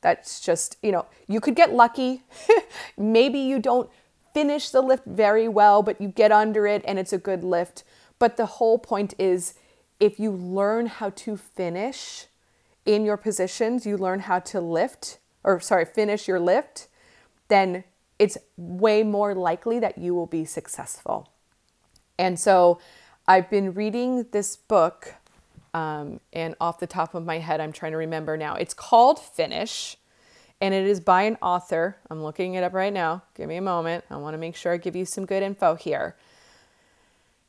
That's 0.00 0.40
just, 0.40 0.76
you 0.82 0.92
know, 0.92 1.06
you 1.28 1.40
could 1.40 1.54
get 1.54 1.72
lucky. 1.72 2.24
Maybe 2.98 3.38
you 3.38 3.58
don't 3.60 3.88
finish 4.34 4.70
the 4.70 4.82
lift 4.82 5.06
very 5.06 5.46
well, 5.46 5.82
but 5.82 6.00
you 6.00 6.08
get 6.08 6.32
under 6.32 6.66
it 6.66 6.82
and 6.86 6.98
it's 6.98 7.12
a 7.12 7.18
good 7.18 7.44
lift. 7.44 7.84
But 8.18 8.36
the 8.36 8.46
whole 8.46 8.78
point 8.78 9.14
is 9.18 9.54
if 10.00 10.18
you 10.18 10.32
learn 10.32 10.86
how 10.86 11.10
to 11.10 11.36
finish, 11.36 12.26
in 12.86 13.04
your 13.04 13.16
positions, 13.16 13.86
you 13.86 13.96
learn 13.96 14.20
how 14.20 14.38
to 14.40 14.60
lift, 14.60 15.18
or 15.42 15.60
sorry, 15.60 15.84
finish 15.84 16.28
your 16.28 16.40
lift, 16.40 16.88
then 17.48 17.84
it's 18.18 18.38
way 18.56 19.02
more 19.02 19.34
likely 19.34 19.78
that 19.78 19.98
you 19.98 20.14
will 20.14 20.26
be 20.26 20.44
successful. 20.44 21.30
And 22.18 22.38
so 22.38 22.78
I've 23.26 23.50
been 23.50 23.74
reading 23.74 24.26
this 24.32 24.56
book, 24.56 25.14
um, 25.72 26.20
and 26.32 26.54
off 26.60 26.78
the 26.78 26.86
top 26.86 27.14
of 27.14 27.24
my 27.24 27.38
head, 27.38 27.60
I'm 27.60 27.72
trying 27.72 27.92
to 27.92 27.98
remember 27.98 28.36
now. 28.36 28.54
It's 28.54 28.74
called 28.74 29.18
Finish, 29.18 29.96
and 30.60 30.72
it 30.72 30.86
is 30.86 31.00
by 31.00 31.22
an 31.22 31.36
author. 31.42 31.96
I'm 32.10 32.22
looking 32.22 32.54
it 32.54 32.62
up 32.62 32.72
right 32.72 32.92
now. 32.92 33.22
Give 33.34 33.48
me 33.48 33.56
a 33.56 33.62
moment. 33.62 34.04
I 34.10 34.16
want 34.16 34.34
to 34.34 34.38
make 34.38 34.54
sure 34.54 34.72
I 34.72 34.76
give 34.76 34.94
you 34.94 35.04
some 35.04 35.26
good 35.26 35.42
info 35.42 35.74
here. 35.74 36.16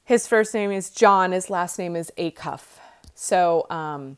His 0.04 0.28
first 0.28 0.54
name 0.54 0.72
is 0.72 0.90
Jon, 0.90 1.32
his 1.32 1.50
last 1.50 1.78
name 1.78 1.96
is 1.96 2.12
Acuff. 2.18 2.80
So, 3.14 3.66
um, 3.70 4.18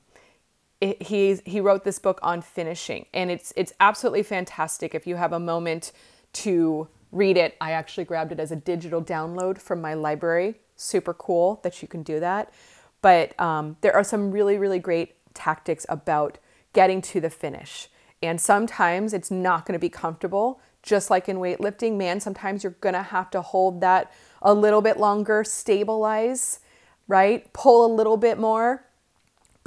it, 0.79 1.01
he 1.01 1.39
he 1.45 1.59
wrote 1.59 1.83
this 1.83 1.99
book 1.99 2.19
on 2.21 2.41
finishing, 2.41 3.07
and 3.13 3.31
it's 3.31 3.51
it's 3.55 3.73
absolutely 3.79 4.23
fantastic. 4.23 4.93
If 4.93 5.07
you 5.07 5.15
have 5.15 5.33
a 5.33 5.39
moment 5.39 5.91
to 6.33 6.87
read 7.11 7.37
it, 7.37 7.55
I 7.59 7.71
actually 7.71 8.03
grabbed 8.03 8.31
it 8.31 8.39
as 8.39 8.51
a 8.51 8.55
digital 8.55 9.01
download 9.01 9.59
from 9.59 9.81
my 9.81 9.93
library. 9.93 10.55
Super 10.75 11.13
cool 11.13 11.59
that 11.63 11.81
you 11.81 11.87
can 11.87 12.03
do 12.03 12.19
that. 12.19 12.53
But 13.01 13.39
um, 13.39 13.77
there 13.81 13.95
are 13.95 14.03
some 14.03 14.31
really 14.31 14.57
really 14.57 14.79
great 14.79 15.15
tactics 15.33 15.85
about 15.89 16.37
getting 16.73 17.01
to 17.01 17.19
the 17.19 17.29
finish, 17.29 17.87
and 18.21 18.39
sometimes 18.39 19.13
it's 19.13 19.31
not 19.31 19.65
going 19.65 19.73
to 19.73 19.79
be 19.79 19.89
comfortable. 19.89 20.61
Just 20.83 21.09
like 21.09 21.27
in 21.27 21.37
weightlifting, 21.37 21.97
man, 21.97 22.19
sometimes 22.21 22.63
you're 22.63 22.77
going 22.79 22.93
to 22.93 23.01
have 23.01 23.29
to 23.31 23.41
hold 23.41 23.81
that 23.81 24.11
a 24.41 24.53
little 24.53 24.81
bit 24.81 24.97
longer, 24.97 25.43
stabilize, 25.43 26.61
right? 27.09 27.51
Pull 27.51 27.85
a 27.85 27.91
little 27.93 28.15
bit 28.15 28.37
more 28.37 28.86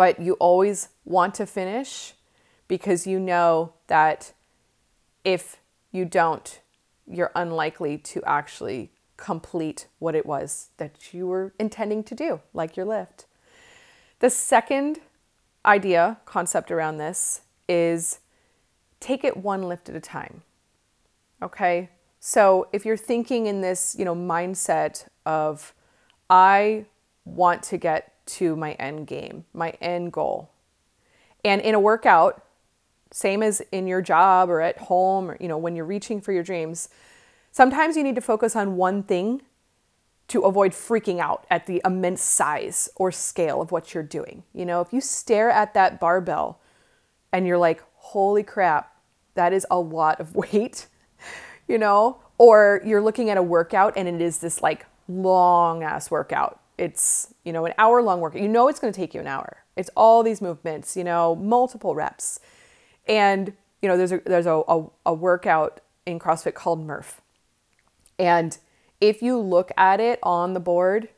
but 0.00 0.18
you 0.18 0.32
always 0.40 0.88
want 1.04 1.34
to 1.34 1.44
finish 1.44 2.14
because 2.68 3.06
you 3.06 3.20
know 3.20 3.74
that 3.88 4.32
if 5.24 5.58
you 5.92 6.06
don't, 6.06 6.62
you're 7.06 7.30
unlikely 7.34 7.98
to 7.98 8.22
actually 8.24 8.90
complete 9.18 9.88
what 9.98 10.14
it 10.14 10.24
was 10.24 10.70
that 10.78 11.12
you 11.12 11.26
were 11.26 11.52
intending 11.58 12.02
to 12.02 12.14
do, 12.14 12.40
like 12.54 12.78
your 12.78 12.86
lift. 12.86 13.26
The 14.20 14.30
second 14.30 15.00
idea, 15.66 16.16
concept 16.24 16.70
around 16.70 16.96
this 16.96 17.42
is 17.68 18.20
take 19.00 19.22
it 19.22 19.36
one 19.36 19.64
lift 19.64 19.90
at 19.90 19.94
a 19.94 20.00
time. 20.00 20.40
Okay? 21.42 21.90
So 22.20 22.68
if 22.72 22.86
you're 22.86 22.96
thinking 22.96 23.44
in 23.44 23.60
this, 23.60 23.94
you 23.98 24.06
know, 24.06 24.14
mindset 24.14 25.08
of 25.26 25.74
I 26.30 26.86
want 27.26 27.62
to 27.64 27.76
get 27.76 28.14
to 28.26 28.56
my 28.56 28.72
end 28.72 29.06
game, 29.06 29.44
my 29.52 29.70
end 29.80 30.12
goal. 30.12 30.50
And 31.44 31.60
in 31.60 31.74
a 31.74 31.80
workout, 31.80 32.44
same 33.10 33.42
as 33.42 33.60
in 33.72 33.86
your 33.86 34.02
job 34.02 34.50
or 34.50 34.60
at 34.60 34.78
home 34.78 35.30
or 35.30 35.36
you 35.40 35.48
know 35.48 35.58
when 35.58 35.74
you're 35.74 35.84
reaching 35.84 36.20
for 36.20 36.32
your 36.32 36.42
dreams, 36.42 36.88
sometimes 37.50 37.96
you 37.96 38.02
need 38.02 38.14
to 38.14 38.20
focus 38.20 38.54
on 38.54 38.76
one 38.76 39.02
thing 39.02 39.42
to 40.28 40.42
avoid 40.42 40.70
freaking 40.70 41.18
out 41.18 41.44
at 41.50 41.66
the 41.66 41.82
immense 41.84 42.22
size 42.22 42.88
or 42.94 43.10
scale 43.10 43.60
of 43.60 43.72
what 43.72 43.94
you're 43.94 44.02
doing. 44.04 44.44
You 44.54 44.64
know, 44.64 44.80
if 44.80 44.92
you 44.92 45.00
stare 45.00 45.50
at 45.50 45.74
that 45.74 45.98
barbell 45.98 46.60
and 47.32 47.46
you're 47.46 47.58
like, 47.58 47.82
"Holy 47.96 48.44
crap, 48.44 48.96
that 49.34 49.52
is 49.52 49.66
a 49.70 49.80
lot 49.80 50.20
of 50.20 50.34
weight." 50.52 50.86
you 51.66 51.78
know, 51.78 52.18
or 52.36 52.80
you're 52.84 53.02
looking 53.02 53.30
at 53.30 53.36
a 53.36 53.42
workout 53.42 53.92
and 53.96 54.08
it 54.08 54.20
is 54.20 54.38
this 54.38 54.60
like 54.60 54.86
long 55.08 55.82
ass 55.82 56.10
workout 56.10 56.59
it's 56.80 57.34
you 57.44 57.52
know 57.52 57.66
an 57.66 57.74
hour 57.78 58.02
long 58.02 58.20
workout 58.20 58.40
you 58.40 58.48
know 58.48 58.66
it's 58.68 58.80
going 58.80 58.92
to 58.92 58.98
take 58.98 59.14
you 59.14 59.20
an 59.20 59.26
hour. 59.26 59.64
It's 59.76 59.90
all 59.94 60.22
these 60.22 60.40
movements 60.40 60.96
you 60.96 61.04
know 61.04 61.36
multiple 61.36 61.94
reps. 61.94 62.40
And 63.06 63.52
you 63.82 63.88
know 63.88 63.96
there's 63.96 64.12
a 64.12 64.20
there's 64.24 64.46
a, 64.46 64.62
a, 64.66 64.86
a 65.06 65.14
workout 65.14 65.80
in 66.06 66.18
crossfit 66.18 66.54
called 66.54 66.84
murph. 66.84 67.20
And 68.18 68.56
if 69.00 69.22
you 69.22 69.38
look 69.38 69.70
at 69.76 70.00
it 70.00 70.18
on 70.22 70.54
the 70.54 70.60
board 70.60 71.08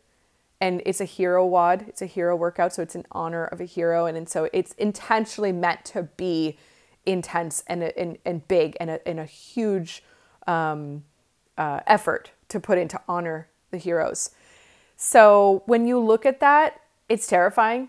and 0.60 0.82
it's 0.84 1.00
a 1.00 1.04
hero 1.04 1.46
WOD 1.46 1.86
it's 1.88 2.02
a 2.02 2.06
hero 2.06 2.36
workout 2.36 2.72
so 2.72 2.82
it's 2.82 2.94
in 2.94 3.04
honor 3.12 3.44
of 3.44 3.60
a 3.60 3.64
hero 3.64 4.06
and, 4.06 4.16
and 4.16 4.28
so 4.28 4.48
it's 4.52 4.72
intentionally 4.72 5.52
meant 5.52 5.84
to 5.84 6.04
be 6.16 6.58
intense 7.06 7.64
and 7.66 7.82
and, 7.82 8.18
and 8.24 8.46
big 8.48 8.76
and 8.80 8.90
a, 8.90 9.08
and 9.08 9.18
a 9.20 9.24
huge 9.24 10.02
um, 10.46 11.04
uh, 11.56 11.80
effort 11.86 12.32
to 12.48 12.58
put 12.58 12.78
into 12.78 13.00
honor 13.08 13.48
the 13.70 13.78
heroes 13.78 14.30
so 15.04 15.64
when 15.66 15.84
you 15.84 15.98
look 15.98 16.24
at 16.24 16.38
that, 16.38 16.80
it's 17.08 17.26
terrifying. 17.26 17.88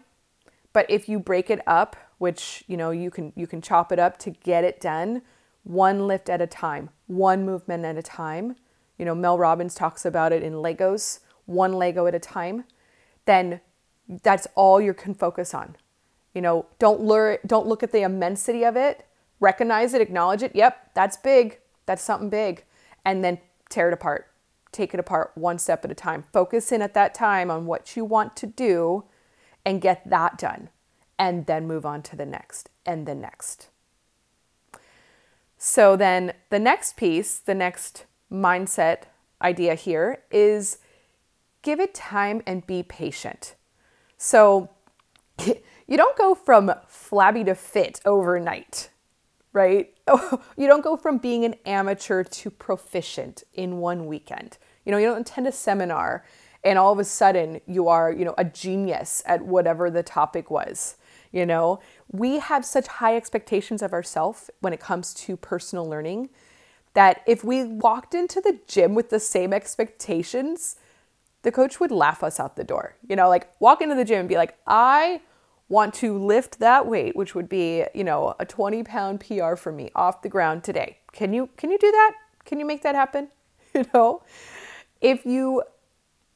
But 0.73 0.89
if 0.89 1.07
you 1.07 1.19
break 1.19 1.51
it 1.51 1.61
up, 1.67 1.95
which 2.17 2.63
you 2.65 2.75
know 2.75 2.89
you 2.89 3.11
can 3.11 3.31
you 3.35 3.45
can 3.45 3.61
chop 3.61 3.91
it 3.91 3.99
up 3.99 4.17
to 4.17 4.31
get 4.31 4.63
it 4.63 4.81
done, 4.81 5.21
one 5.61 6.07
lift 6.07 6.27
at 6.27 6.41
a 6.41 6.47
time, 6.47 6.89
one 7.05 7.45
movement 7.45 7.85
at 7.85 7.99
a 7.99 8.01
time. 8.01 8.55
You 8.97 9.05
know, 9.05 9.13
Mel 9.13 9.37
Robbins 9.37 9.75
talks 9.75 10.05
about 10.05 10.33
it 10.33 10.41
in 10.41 10.53
Legos, 10.53 11.19
one 11.45 11.73
Lego 11.73 12.07
at 12.07 12.15
a 12.15 12.19
time. 12.19 12.63
Then 13.25 13.61
that's 14.23 14.47
all 14.55 14.81
you 14.81 14.95
can 14.95 15.13
focus 15.13 15.53
on. 15.53 15.75
You 16.33 16.41
know, 16.41 16.65
don't 16.79 16.99
lure, 16.99 17.37
don't 17.45 17.67
look 17.67 17.83
at 17.83 17.91
the 17.91 18.01
immensity 18.01 18.65
of 18.65 18.75
it. 18.75 19.05
Recognize 19.39 19.93
it, 19.93 20.01
acknowledge 20.01 20.41
it. 20.41 20.55
Yep, 20.55 20.95
that's 20.95 21.17
big. 21.17 21.59
That's 21.85 22.01
something 22.01 22.31
big. 22.31 22.63
And 23.05 23.23
then 23.23 23.37
tear 23.69 23.89
it 23.89 23.93
apart 23.93 24.32
take 24.73 24.93
it 24.93 24.99
apart 24.99 25.31
one 25.35 25.57
step 25.57 25.85
at 25.85 25.91
a 25.91 25.95
time. 25.95 26.23
Focus 26.33 26.71
in 26.71 26.81
at 26.81 26.93
that 26.93 27.13
time 27.13 27.49
on 27.49 27.65
what 27.65 27.95
you 27.95 28.03
want 28.03 28.35
to 28.37 28.47
do 28.47 29.05
and 29.65 29.81
get 29.81 30.09
that 30.09 30.37
done, 30.37 30.69
and 31.17 31.45
then 31.45 31.67
move 31.67 31.85
on 31.85 32.01
to 32.03 32.15
the 32.15 32.25
next 32.25 32.69
and 32.85 33.05
the 33.05 33.15
next. 33.15 33.69
So, 35.57 35.95
then 35.95 36.33
the 36.49 36.59
next 36.59 36.97
piece, 36.97 37.39
the 37.39 37.55
next 37.55 38.05
mindset 38.29 39.03
idea 39.41 39.75
here 39.75 40.23
is 40.31 40.79
give 41.61 41.79
it 41.79 41.93
time 41.93 42.41
and 42.45 42.67
be 42.67 42.83
patient. 42.83 43.55
So, 44.17 44.69
you 45.45 45.97
don't 45.97 46.17
go 46.17 46.35
from 46.35 46.73
flabby 46.87 47.45
to 47.45 47.55
fit 47.55 48.01
overnight 48.03 48.89
right? 49.53 49.93
you 50.57 50.67
don't 50.67 50.83
go 50.83 50.97
from 50.97 51.19
being 51.19 51.45
an 51.45 51.55
amateur 51.65 52.23
to 52.23 52.49
proficient 52.49 53.43
in 53.53 53.77
one 53.77 54.07
weekend. 54.07 54.57
You 54.85 54.91
know, 54.91 54.97
you 54.97 55.07
don't 55.07 55.21
attend 55.21 55.47
a 55.47 55.51
seminar 55.51 56.23
and 56.63 56.79
all 56.79 56.93
of 56.93 56.99
a 56.99 57.03
sudden 57.03 57.61
you 57.67 57.87
are, 57.87 58.11
you 58.11 58.25
know, 58.25 58.35
a 58.37 58.45
genius 58.45 59.21
at 59.25 59.45
whatever 59.45 59.89
the 59.89 60.03
topic 60.03 60.49
was. 60.49 60.95
You 61.31 61.45
know, 61.45 61.79
we 62.11 62.39
have 62.39 62.63
such 62.63 62.87
high 62.87 63.15
expectations 63.15 63.81
of 63.81 63.91
ourselves 63.91 64.49
when 64.59 64.71
it 64.71 64.79
comes 64.79 65.13
to 65.15 65.35
personal 65.35 65.89
learning 65.89 66.29
that 66.93 67.21
if 67.25 67.43
we 67.43 67.63
walked 67.63 68.13
into 68.13 68.39
the 68.39 68.59
gym 68.67 68.93
with 68.93 69.09
the 69.09 69.19
same 69.19 69.51
expectations, 69.51 70.75
the 71.41 71.51
coach 71.51 71.79
would 71.79 71.91
laugh 71.91 72.23
us 72.23 72.39
out 72.39 72.55
the 72.55 72.63
door. 72.63 72.95
You 73.07 73.15
know, 73.15 73.29
like 73.29 73.49
walk 73.59 73.81
into 73.81 73.95
the 73.95 74.05
gym 74.05 74.21
and 74.21 74.29
be 74.29 74.37
like, 74.37 74.57
I 74.67 75.21
want 75.69 75.95
to 75.95 76.17
lift 76.17 76.59
that 76.59 76.85
weight, 76.85 77.15
which 77.15 77.33
would 77.33 77.49
be, 77.49 77.83
you 77.95 78.03
know, 78.03 78.35
a 78.39 78.45
20 78.45 78.83
pound 78.83 79.19
PR 79.19 79.55
for 79.55 79.71
me 79.71 79.89
off 79.95 80.21
the 80.21 80.29
ground 80.29 80.63
today. 80.63 80.99
Can 81.11 81.33
you 81.33 81.49
can 81.57 81.71
you 81.71 81.79
do 81.79 81.91
that? 81.91 82.13
Can 82.45 82.59
you 82.59 82.65
make 82.65 82.83
that 82.83 82.95
happen? 82.95 83.29
You 83.75 83.85
know? 83.91 84.21
If 85.03 85.25
you 85.25 85.61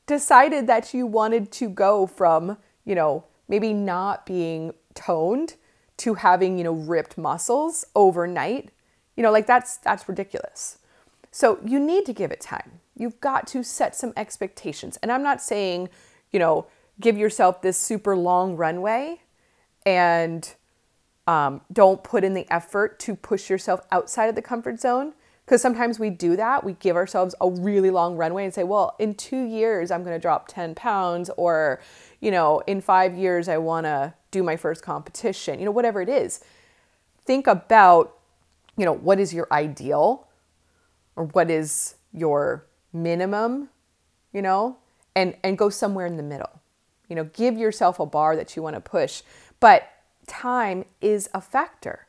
decided 0.05 0.67
that 0.67 0.93
you 0.93 1.07
wanted 1.07 1.51
to 1.53 1.69
go 1.69 2.05
from, 2.05 2.57
you 2.85 2.93
know, 2.93 3.23
maybe 3.47 3.73
not 3.73 4.25
being 4.25 4.73
toned 4.93 5.55
to 5.97 6.15
having, 6.15 6.57
you 6.57 6.63
know, 6.65 6.73
ripped 6.73 7.17
muscles 7.17 7.85
overnight, 7.95 8.69
you 9.15 9.23
know, 9.23 9.31
like 9.31 9.47
that's 9.47 9.77
that's 9.77 10.07
ridiculous. 10.07 10.77
So 11.31 11.59
you 11.65 11.79
need 11.79 12.05
to 12.05 12.13
give 12.13 12.31
it 12.31 12.41
time. 12.41 12.81
You've 12.95 13.19
got 13.21 13.47
to 13.47 13.63
set 13.63 13.95
some 13.95 14.13
expectations. 14.17 14.97
And 15.01 15.11
I'm 15.11 15.23
not 15.23 15.41
saying, 15.41 15.89
you 16.31 16.39
know, 16.39 16.67
give 16.99 17.17
yourself 17.17 17.61
this 17.61 17.77
super 17.77 18.17
long 18.17 18.55
runway 18.55 19.21
and 19.85 20.53
um, 21.25 21.61
don't 21.71 22.03
put 22.03 22.23
in 22.23 22.33
the 22.33 22.45
effort 22.51 22.99
to 22.99 23.15
push 23.15 23.49
yourself 23.49 23.81
outside 23.91 24.27
of 24.27 24.35
the 24.35 24.41
comfort 24.41 24.79
zone. 24.79 25.13
Because 25.47 25.61
sometimes 25.61 25.97
we 25.97 26.09
do 26.11 26.35
that. 26.35 26.63
We 26.65 26.73
give 26.73 26.97
ourselves 26.97 27.33
a 27.41 27.49
really 27.49 27.89
long 27.89 28.17
runway 28.17 28.43
and 28.43 28.53
say, 28.53 28.65
well, 28.65 28.95
in 28.99 29.15
two 29.15 29.43
years, 29.43 29.89
I'm 29.89 30.03
going 30.03 30.13
to 30.15 30.21
drop 30.21 30.47
10 30.49 30.75
pounds, 30.75 31.31
or, 31.37 31.81
you 32.19 32.31
know, 32.31 32.61
in 32.67 32.81
five 32.81 33.15
years, 33.15 33.47
I 33.47 33.57
want 33.57 33.85
to 33.85 34.13
do 34.29 34.43
my 34.43 34.57
first 34.57 34.83
competition, 34.83 35.57
you 35.57 35.65
know, 35.65 35.71
whatever 35.71 36.01
it 36.01 36.09
is. 36.09 36.43
Think 37.23 37.47
about, 37.47 38.17
you 38.75 38.83
know, 38.83 38.93
what 38.93 39.19
is 39.19 39.33
your 39.33 39.47
ideal 39.51 40.27
or 41.15 41.23
what 41.23 41.49
is 41.49 41.95
your 42.11 42.65
minimum, 42.91 43.69
you 44.33 44.41
know, 44.41 44.77
and, 45.15 45.35
and 45.45 45.57
go 45.57 45.69
somewhere 45.69 46.05
in 46.05 46.17
the 46.17 46.23
middle. 46.23 46.61
You 47.07 47.15
know, 47.15 47.23
give 47.23 47.57
yourself 47.57 48.01
a 48.01 48.05
bar 48.05 48.35
that 48.35 48.57
you 48.57 48.61
want 48.61 48.75
to 48.75 48.81
push 48.81 49.23
but 49.59 49.89
time 50.27 50.85
is 51.01 51.29
a 51.33 51.41
factor. 51.41 52.07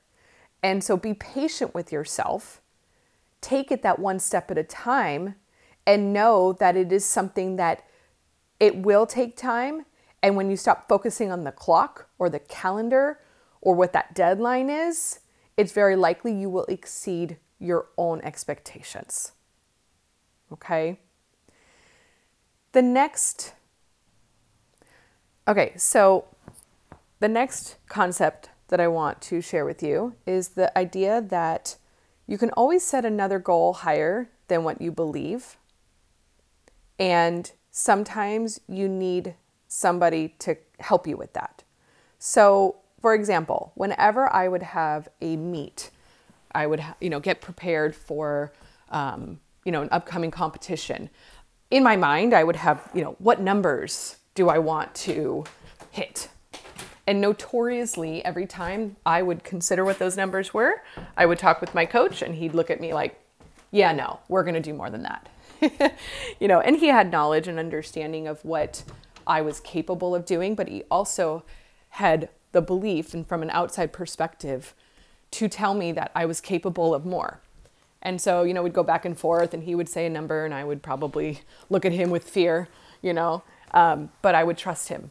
And 0.63 0.83
so 0.83 0.97
be 0.97 1.15
patient 1.15 1.75
with 1.75 1.93
yourself. 1.93 2.61
Take 3.41 3.71
it 3.71 3.83
that 3.83 3.99
one 3.99 4.19
step 4.19 4.51
at 4.51 4.59
a 4.59 4.65
time 4.65 5.37
and 5.87 6.13
know 6.13 6.53
that 6.53 6.77
it 6.77 6.93
is 6.93 7.05
something 7.05 7.57
that 7.57 7.85
it 8.61 8.77
will 8.77 9.07
take 9.07 9.37
time. 9.37 9.87
And 10.23 10.37
when 10.37 10.51
you 10.51 10.57
stop 10.57 10.89
focusing 10.89 11.31
on 11.31 11.45
the 11.45 11.53
clock 11.53 12.09
or 12.19 12.29
the 12.29 12.41
calendar 12.41 13.21
or 13.61 13.75
what 13.75 13.93
that 13.93 14.15
deadline 14.15 14.69
is, 14.69 15.21
it's 15.57 15.73
very 15.73 15.97
likely 15.97 16.33
you 16.33 16.51
will 16.51 16.67
exceed 16.67 17.39
your 17.59 17.87
own 17.97 18.21
expectations. 18.23 19.33
Okay? 20.53 21.01
The 22.73 22.83
next, 22.83 23.55
okay, 25.47 25.73
so 25.77 26.27
the 27.21 27.29
next 27.29 27.77
concept 27.89 28.51
that 28.69 28.81
I 28.81 28.89
want 28.89 29.21
to 29.23 29.41
share 29.41 29.65
with 29.65 29.83
you 29.83 30.15
is 30.27 30.51
the 30.51 30.77
idea 30.77 31.21
that 31.21 31.77
you 32.29 32.39
can 32.39 32.51
always 32.51 32.85
set 32.85 33.05
another 33.05 33.41
goal 33.41 33.73
higher 33.73 34.29
than 34.47 34.63
what 34.63 34.81
you 34.81 34.93
believe. 34.93 35.57
And 36.99 37.51
sometimes 37.71 38.61
you 38.69 38.89
need 38.89 39.35
somebody 39.67 40.35
to 40.41 40.57
help 40.79 41.07
you 41.07 41.17
with 41.17 41.33
that. 41.33 41.65
So 42.19 42.77
for 43.01 43.15
example, 43.15 43.73
whenever 43.75 44.33
I 44.33 44.49
would 44.49 44.63
have 44.63 45.09
a 45.21 45.37
meet, 45.37 45.91
I 46.55 46.67
would, 46.67 46.85
you 47.01 47.11
know, 47.11 47.21
get 47.21 47.41
prepared 47.41 47.95
for, 47.95 48.53
um, 48.91 49.41
you 49.65 49.73
know, 49.73 49.83
an 49.83 49.89
upcoming 49.93 50.31
competition. 50.31 51.11
In 51.71 51.83
my 51.83 51.97
mind, 51.97 52.35
I 52.35 52.45
would 52.45 52.57
have, 52.57 52.91
you 52.95 53.03
know, 53.03 53.17
what 53.19 53.41
numbers 53.41 54.17
do 54.35 54.49
I 54.49 54.59
want 54.59 54.95
to 54.97 55.45
hit? 55.91 56.29
And 57.09 57.23
notoriously, 57.23 58.23
every 58.23 58.45
time 58.45 58.97
I 59.07 59.23
would 59.23 59.43
consider 59.43 59.83
what 59.83 59.99
those 59.99 60.15
numbers 60.15 60.53
were, 60.53 60.83
I 61.17 61.25
would 61.25 61.39
talk 61.39 61.63
with 61.63 61.75
my 61.75 61.87
coach 61.87 62.21
and 62.21 62.35
he'd 62.35 62.53
look 62.53 62.71
at 62.71 62.83
me 62.83 62.93
like, 62.93 63.19
yeah, 63.71 63.93
no, 63.93 64.21
we're 64.29 64.43
going 64.43 64.53
to 64.57 64.61
do 64.61 64.75
more 64.75 64.91
than 64.91 65.05
that. 65.05 65.27
you 66.39 66.47
know, 66.47 66.61
and 66.61 66.77
he 66.77 66.89
had 66.89 67.11
knowledge 67.11 67.49
and 67.49 67.59
understanding 67.59 68.29
of 68.29 68.45
what 68.45 68.85
I 69.27 69.41
was 69.41 69.59
capable 69.59 70.15
of 70.15 70.27
doing, 70.27 70.55
but 70.55 70.69
he 70.69 70.83
also 70.91 71.45
had 71.93 72.29
the 72.53 72.61
belief 72.61 73.15
and 73.15 73.27
from 73.27 73.41
an 73.41 73.49
outside 73.53 73.91
perspective 73.91 74.75
to 75.31 75.49
tell 75.49 75.73
me 75.73 75.93
that 75.93 76.11
I 76.15 76.27
was 76.27 76.43
capable 76.43 76.95
of 76.95 77.07
more. 77.07 77.41
And 78.03 78.21
so, 78.21 78.43
you 78.43 78.53
know, 78.53 78.63
we'd 78.63 78.75
go 78.75 78.83
back 78.85 79.07
and 79.07 79.19
forth 79.19 79.55
and 79.55 79.63
he 79.63 79.75
would 79.75 79.89
say 79.89 80.05
a 80.05 80.11
number 80.11 80.45
and 80.45 80.53
I 80.53 80.63
would 80.63 80.83
probably 80.83 81.41
look 81.71 81.87
at 81.87 81.93
him 81.93 82.11
with 82.11 82.29
fear, 82.29 82.69
you 83.01 83.15
know, 83.15 83.45
um, 83.73 84.11
but 84.21 84.35
I 84.35 84.45
would 84.45 84.59
trust 84.59 84.91
him. 84.91 85.11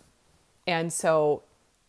And 0.68 0.94
so 0.94 1.42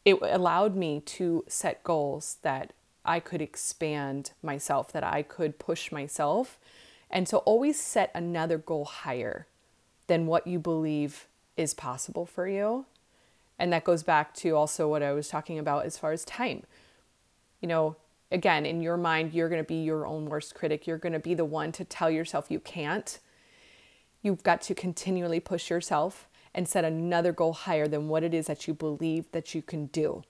it 0.08 0.18
allowed 0.22 0.74
me 0.74 1.00
to 1.00 1.44
set 1.48 1.84
goals 1.84 2.38
that 2.42 2.72
I 3.04 3.20
could 3.20 3.42
expand 3.42 4.32
myself, 4.42 4.90
that 4.92 5.04
I 5.04 5.22
could 5.22 5.58
push 5.58 5.92
myself. 5.92 6.58
And 7.10 7.28
so 7.28 7.38
always 7.38 7.78
set 7.78 8.10
another 8.14 8.56
goal 8.56 8.86
higher 8.86 9.46
than 10.06 10.26
what 10.26 10.46
you 10.46 10.58
believe 10.58 11.26
is 11.58 11.74
possible 11.74 12.24
for 12.24 12.48
you. 12.48 12.86
And 13.58 13.70
that 13.72 13.84
goes 13.84 14.02
back 14.02 14.34
to 14.36 14.56
also 14.56 14.88
what 14.88 15.02
I 15.02 15.12
was 15.12 15.28
talking 15.28 15.58
about 15.58 15.84
as 15.84 15.98
far 15.98 16.12
as 16.12 16.24
time. 16.24 16.62
You 17.60 17.68
know, 17.68 17.96
again, 18.30 18.64
in 18.64 18.80
your 18.80 18.96
mind, 18.96 19.34
you're 19.34 19.48
going 19.50 19.62
to 19.62 19.68
be 19.68 19.82
your 19.82 20.06
own 20.06 20.26
worst 20.26 20.54
critic. 20.54 20.86
You're 20.86 20.96
going 20.96 21.12
to 21.12 21.18
be 21.18 21.34
the 21.34 21.44
one 21.44 21.72
to 21.72 21.84
tell 21.84 22.10
yourself 22.10 22.50
you 22.50 22.60
can't. 22.60 23.18
You've 24.22 24.42
got 24.42 24.62
to 24.62 24.74
continually 24.74 25.40
push 25.40 25.68
yourself 25.68 26.28
and 26.54 26.68
set 26.68 26.84
another 26.84 27.32
goal 27.32 27.52
higher 27.52 27.86
than 27.86 28.08
what 28.08 28.22
it 28.22 28.34
is 28.34 28.46
that 28.46 28.66
you 28.66 28.74
believe 28.74 29.30
that 29.32 29.54
you 29.54 29.62
can 29.62 29.86
do. 29.86 30.22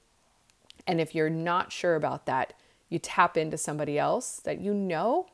And 0.87 1.01
if 1.01 1.15
you're 1.15 1.31
not 1.31 1.73
sure 1.73 1.97
about 1.97 2.27
that, 2.27 2.55
you 2.89 2.99
tap 2.99 3.37
into 3.37 3.59
somebody 3.59 3.99
else 3.99 4.41
that 4.45 4.61
you 4.61 4.73
know 4.73 5.27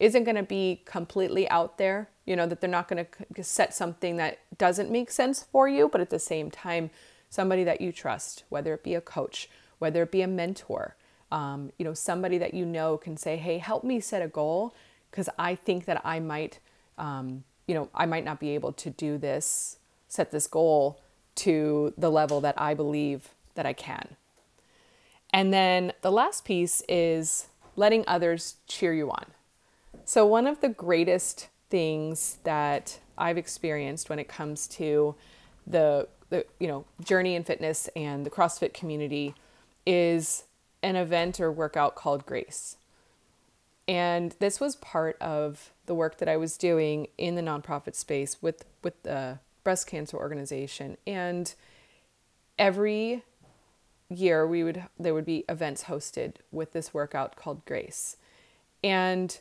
isn't 0.00 0.24
going 0.24 0.36
to 0.36 0.42
be 0.42 0.82
completely 0.84 1.48
out 1.48 1.78
there, 1.78 2.08
you 2.24 2.34
know, 2.34 2.46
that 2.46 2.60
they're 2.60 2.70
not 2.70 2.88
going 2.88 3.06
to 3.34 3.44
set 3.44 3.74
something 3.74 4.16
that 4.16 4.38
doesn't 4.58 4.90
make 4.90 5.10
sense 5.10 5.42
for 5.42 5.68
you, 5.68 5.88
but 5.88 6.00
at 6.00 6.10
the 6.10 6.18
same 6.18 6.50
time, 6.50 6.90
somebody 7.30 7.64
that 7.64 7.80
you 7.80 7.92
trust, 7.92 8.44
whether 8.48 8.74
it 8.74 8.82
be 8.82 8.94
a 8.94 9.00
coach, 9.00 9.48
whether 9.78 10.02
it 10.02 10.10
be 10.10 10.22
a 10.22 10.26
mentor, 10.26 10.96
um, 11.30 11.72
you 11.78 11.84
know, 11.84 11.94
somebody 11.94 12.38
that 12.38 12.54
you 12.54 12.64
know 12.64 12.96
can 12.96 13.16
say, 13.16 13.36
hey, 13.36 13.58
help 13.58 13.84
me 13.84 14.00
set 14.00 14.22
a 14.22 14.28
goal 14.28 14.74
because 15.10 15.28
I 15.38 15.54
think 15.54 15.84
that 15.86 16.00
I 16.04 16.20
might, 16.20 16.58
um, 16.98 17.44
you 17.66 17.74
know, 17.74 17.88
I 17.94 18.06
might 18.06 18.24
not 18.24 18.40
be 18.40 18.50
able 18.50 18.72
to 18.72 18.90
do 18.90 19.18
this, 19.18 19.78
set 20.14 20.30
this 20.30 20.46
goal 20.46 21.00
to 21.34 21.92
the 21.98 22.10
level 22.10 22.40
that 22.40 22.54
I 22.56 22.74
believe 22.74 23.30
that 23.54 23.66
I 23.66 23.72
can. 23.72 24.16
And 25.32 25.52
then 25.52 25.92
the 26.02 26.12
last 26.12 26.44
piece 26.44 26.82
is 26.88 27.48
letting 27.74 28.04
others 28.06 28.56
cheer 28.68 28.94
you 28.94 29.10
on. 29.10 29.26
So, 30.04 30.24
one 30.24 30.46
of 30.46 30.60
the 30.60 30.68
greatest 30.68 31.48
things 31.70 32.38
that 32.44 33.00
I've 33.18 33.38
experienced 33.38 34.08
when 34.08 34.18
it 34.18 34.28
comes 34.28 34.68
to 34.68 35.16
the, 35.66 36.08
the 36.30 36.46
you 36.60 36.68
know 36.68 36.84
journey 37.02 37.34
in 37.34 37.42
fitness 37.42 37.88
and 37.96 38.24
the 38.24 38.30
CrossFit 38.30 38.74
community 38.74 39.34
is 39.84 40.44
an 40.82 40.94
event 40.94 41.40
or 41.40 41.50
workout 41.50 41.96
called 41.96 42.26
Grace. 42.26 42.76
And 43.88 44.36
this 44.38 44.60
was 44.60 44.76
part 44.76 45.20
of 45.20 45.72
the 45.86 45.94
work 45.94 46.18
that 46.18 46.28
I 46.28 46.36
was 46.36 46.56
doing 46.56 47.08
in 47.18 47.34
the 47.34 47.42
nonprofit 47.42 47.96
space 47.96 48.40
with 48.40 48.64
with 48.82 49.02
the 49.02 49.40
breast 49.64 49.86
cancer 49.86 50.16
organization. 50.16 50.96
And 51.06 51.52
every 52.58 53.22
year 54.10 54.46
we 54.46 54.62
would 54.62 54.84
there 54.98 55.14
would 55.14 55.24
be 55.24 55.44
events 55.48 55.84
hosted 55.84 56.34
with 56.52 56.72
this 56.72 56.94
workout 56.94 57.36
called 57.36 57.64
Grace. 57.64 58.16
And 58.82 59.38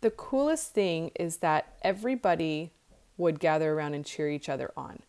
the 0.00 0.10
coolest 0.10 0.72
thing 0.72 1.10
is 1.16 1.38
that 1.38 1.74
everybody 1.82 2.70
would 3.16 3.40
gather 3.40 3.72
around 3.72 3.94
and 3.94 4.04
cheer 4.04 4.30
each 4.30 4.48
other 4.48 4.70
on. 4.76 5.00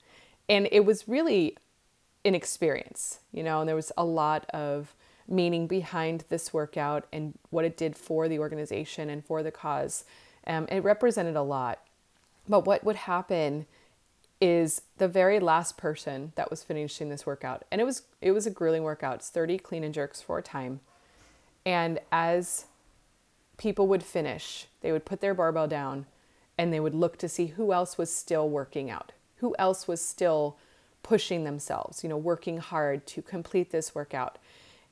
And 0.50 0.68
it 0.72 0.86
was 0.86 1.08
really 1.08 1.58
an 2.24 2.36
experience, 2.36 3.20
you 3.32 3.44
know, 3.44 3.60
and 3.60 3.70
there 3.70 3.76
was 3.76 3.92
a 3.98 4.06
lot 4.06 4.50
of 4.50 4.96
meaning 5.28 5.68
behind 5.68 6.24
this 6.30 6.54
workout 6.54 7.08
and 7.12 7.38
what 7.50 7.66
it 7.66 7.78
did 7.78 7.96
for 7.96 8.28
the 8.28 8.40
organization 8.40 9.10
and 9.10 9.26
for 9.26 9.42
the 9.44 9.52
cause. 9.52 10.06
Um, 10.46 10.68
it 10.70 10.84
represented 10.84 11.36
a 11.36 11.42
lot. 11.42 11.80
But 12.48 12.66
what 12.66 12.84
would 12.84 12.96
happen 12.96 13.66
is 14.46 14.84
the 15.00 15.08
very 15.08 15.40
last 15.40 15.76
person 15.76 16.32
that 16.36 16.52
was 16.52 16.62
finishing 16.62 17.10
this 17.10 17.26
workout, 17.26 17.66
and 17.72 17.82
it 17.82 17.84
was 17.84 18.04
it 18.22 18.32
was 18.32 18.46
a 18.46 18.52
grueling 18.52 18.84
workout. 18.84 19.16
It's 19.16 19.30
30 19.30 19.58
clean 19.58 19.84
and 19.84 19.94
jerks 19.94 20.22
for 20.22 20.38
a 20.38 20.44
time. 20.44 20.82
And 21.66 22.00
as 22.12 22.66
people 23.58 23.88
would 23.88 24.04
finish, 24.04 24.68
they 24.82 24.92
would 24.92 25.04
put 25.04 25.20
their 25.20 25.34
barbell 25.34 25.68
down 25.68 26.06
and 26.60 26.72
they 26.72 26.80
would 26.80 26.94
look 26.94 27.18
to 27.18 27.28
see 27.28 27.48
who 27.48 27.74
else 27.74 27.98
was 27.98 28.14
still 28.14 28.48
working 28.48 28.92
out, 28.92 29.14
who 29.38 29.56
else 29.58 29.88
was 29.88 30.00
still 30.00 30.58
pushing 31.02 31.44
themselves, 31.44 32.04
you 32.04 32.10
know, 32.10 32.18
working 32.18 32.58
hard 32.58 33.08
to 33.08 33.24
complete 33.24 33.72
this 33.72 33.96
workout 33.96 34.38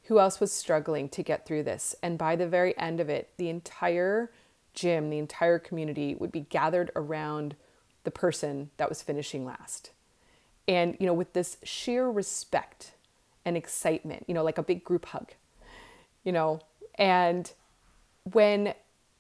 who 0.05 0.19
else 0.19 0.39
was 0.39 0.51
struggling 0.51 1.07
to 1.09 1.23
get 1.23 1.45
through 1.45 1.63
this. 1.63 1.95
And 2.01 2.17
by 2.17 2.35
the 2.35 2.47
very 2.47 2.77
end 2.77 2.99
of 2.99 3.07
it, 3.07 3.29
the 3.37 3.49
entire 3.49 4.31
gym, 4.73 5.09
the 5.09 5.19
entire 5.19 5.59
community 5.59 6.15
would 6.15 6.31
be 6.31 6.41
gathered 6.41 6.91
around 6.95 7.55
the 8.03 8.11
person 8.11 8.69
that 8.77 8.89
was 8.89 9.01
finishing 9.01 9.45
last. 9.45 9.91
And, 10.67 10.95
you 10.99 11.05
know, 11.05 11.13
with 11.13 11.33
this 11.33 11.57
sheer 11.63 12.09
respect 12.09 12.91
and 13.45 13.57
excitement, 13.57 14.25
you 14.27 14.33
know, 14.33 14.43
like 14.43 14.57
a 14.57 14.63
big 14.63 14.83
group 14.83 15.05
hug, 15.07 15.33
you 16.23 16.31
know, 16.31 16.61
and 16.95 17.51
when 18.31 18.73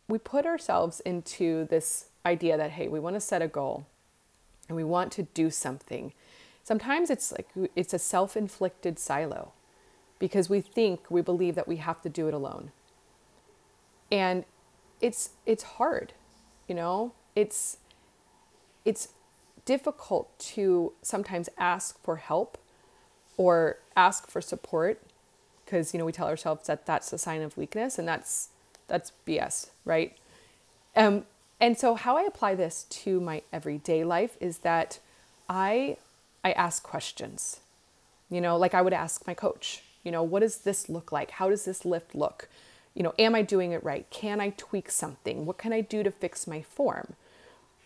we 0.07 0.17
put 0.17 0.45
ourselves 0.45 0.99
into 1.01 1.65
this 1.65 2.05
idea 2.25 2.57
that, 2.57 2.71
hey, 2.71 2.87
we 2.87 2.99
want 2.99 3.15
to 3.15 3.19
set 3.19 3.41
a 3.41 3.47
goal 3.47 3.85
and 4.67 4.75
we 4.75 4.83
want 4.83 5.11
to 5.13 5.23
do 5.23 5.49
something, 5.49 6.13
sometimes 6.63 7.09
it's 7.09 7.31
like 7.31 7.49
it's 7.75 7.93
a 7.93 7.99
self 7.99 8.37
inflicted 8.37 8.97
silo 8.97 9.51
because 10.19 10.49
we 10.49 10.61
think 10.61 11.09
we 11.09 11.21
believe 11.21 11.55
that 11.55 11.67
we 11.67 11.77
have 11.77 12.01
to 12.01 12.09
do 12.09 12.27
it 12.27 12.33
alone. 12.33 12.71
And 14.11 14.45
it's 15.01 15.31
it's 15.45 15.63
hard, 15.63 16.13
you 16.67 16.75
know? 16.75 17.13
It's 17.35 17.77
it's 18.85 19.09
difficult 19.65 20.37
to 20.39 20.93
sometimes 21.01 21.49
ask 21.57 22.01
for 22.03 22.17
help 22.17 22.57
or 23.37 23.77
ask 23.95 24.27
for 24.29 24.41
support 24.41 25.01
because 25.65 25.93
you 25.93 25.97
know 25.97 26.05
we 26.05 26.11
tell 26.11 26.27
ourselves 26.27 26.67
that 26.67 26.85
that's 26.85 27.11
a 27.13 27.17
sign 27.17 27.41
of 27.41 27.57
weakness 27.57 27.97
and 27.97 28.07
that's 28.07 28.49
that's 28.87 29.11
BS, 29.25 29.69
right? 29.85 30.15
Um, 30.95 31.23
and 31.59 31.77
so 31.77 31.95
how 31.95 32.17
I 32.17 32.23
apply 32.23 32.55
this 32.55 32.83
to 32.89 33.19
my 33.19 33.41
everyday 33.51 34.03
life 34.03 34.37
is 34.39 34.59
that 34.59 34.99
I 35.49 35.97
I 36.43 36.51
ask 36.51 36.83
questions. 36.83 37.59
You 38.29 38.41
know, 38.41 38.57
like 38.57 38.73
I 38.73 38.81
would 38.81 38.93
ask 38.93 39.25
my 39.25 39.33
coach, 39.33 39.83
you 40.03 40.11
know, 40.11 40.23
what 40.23 40.41
does 40.41 40.59
this 40.59 40.89
look 40.89 41.11
like? 41.11 41.31
How 41.31 41.49
does 41.49 41.65
this 41.65 41.85
lift 41.85 42.15
look? 42.15 42.49
You 42.93 43.03
know, 43.03 43.13
am 43.17 43.35
I 43.35 43.41
doing 43.41 43.71
it 43.71 43.83
right? 43.83 44.07
Can 44.09 44.41
I 44.41 44.49
tweak 44.49 44.91
something? 44.91 45.45
What 45.45 45.57
can 45.57 45.73
I 45.73 45.81
do 45.81 46.03
to 46.03 46.11
fix 46.11 46.45
my 46.45 46.61
form? 46.61 47.15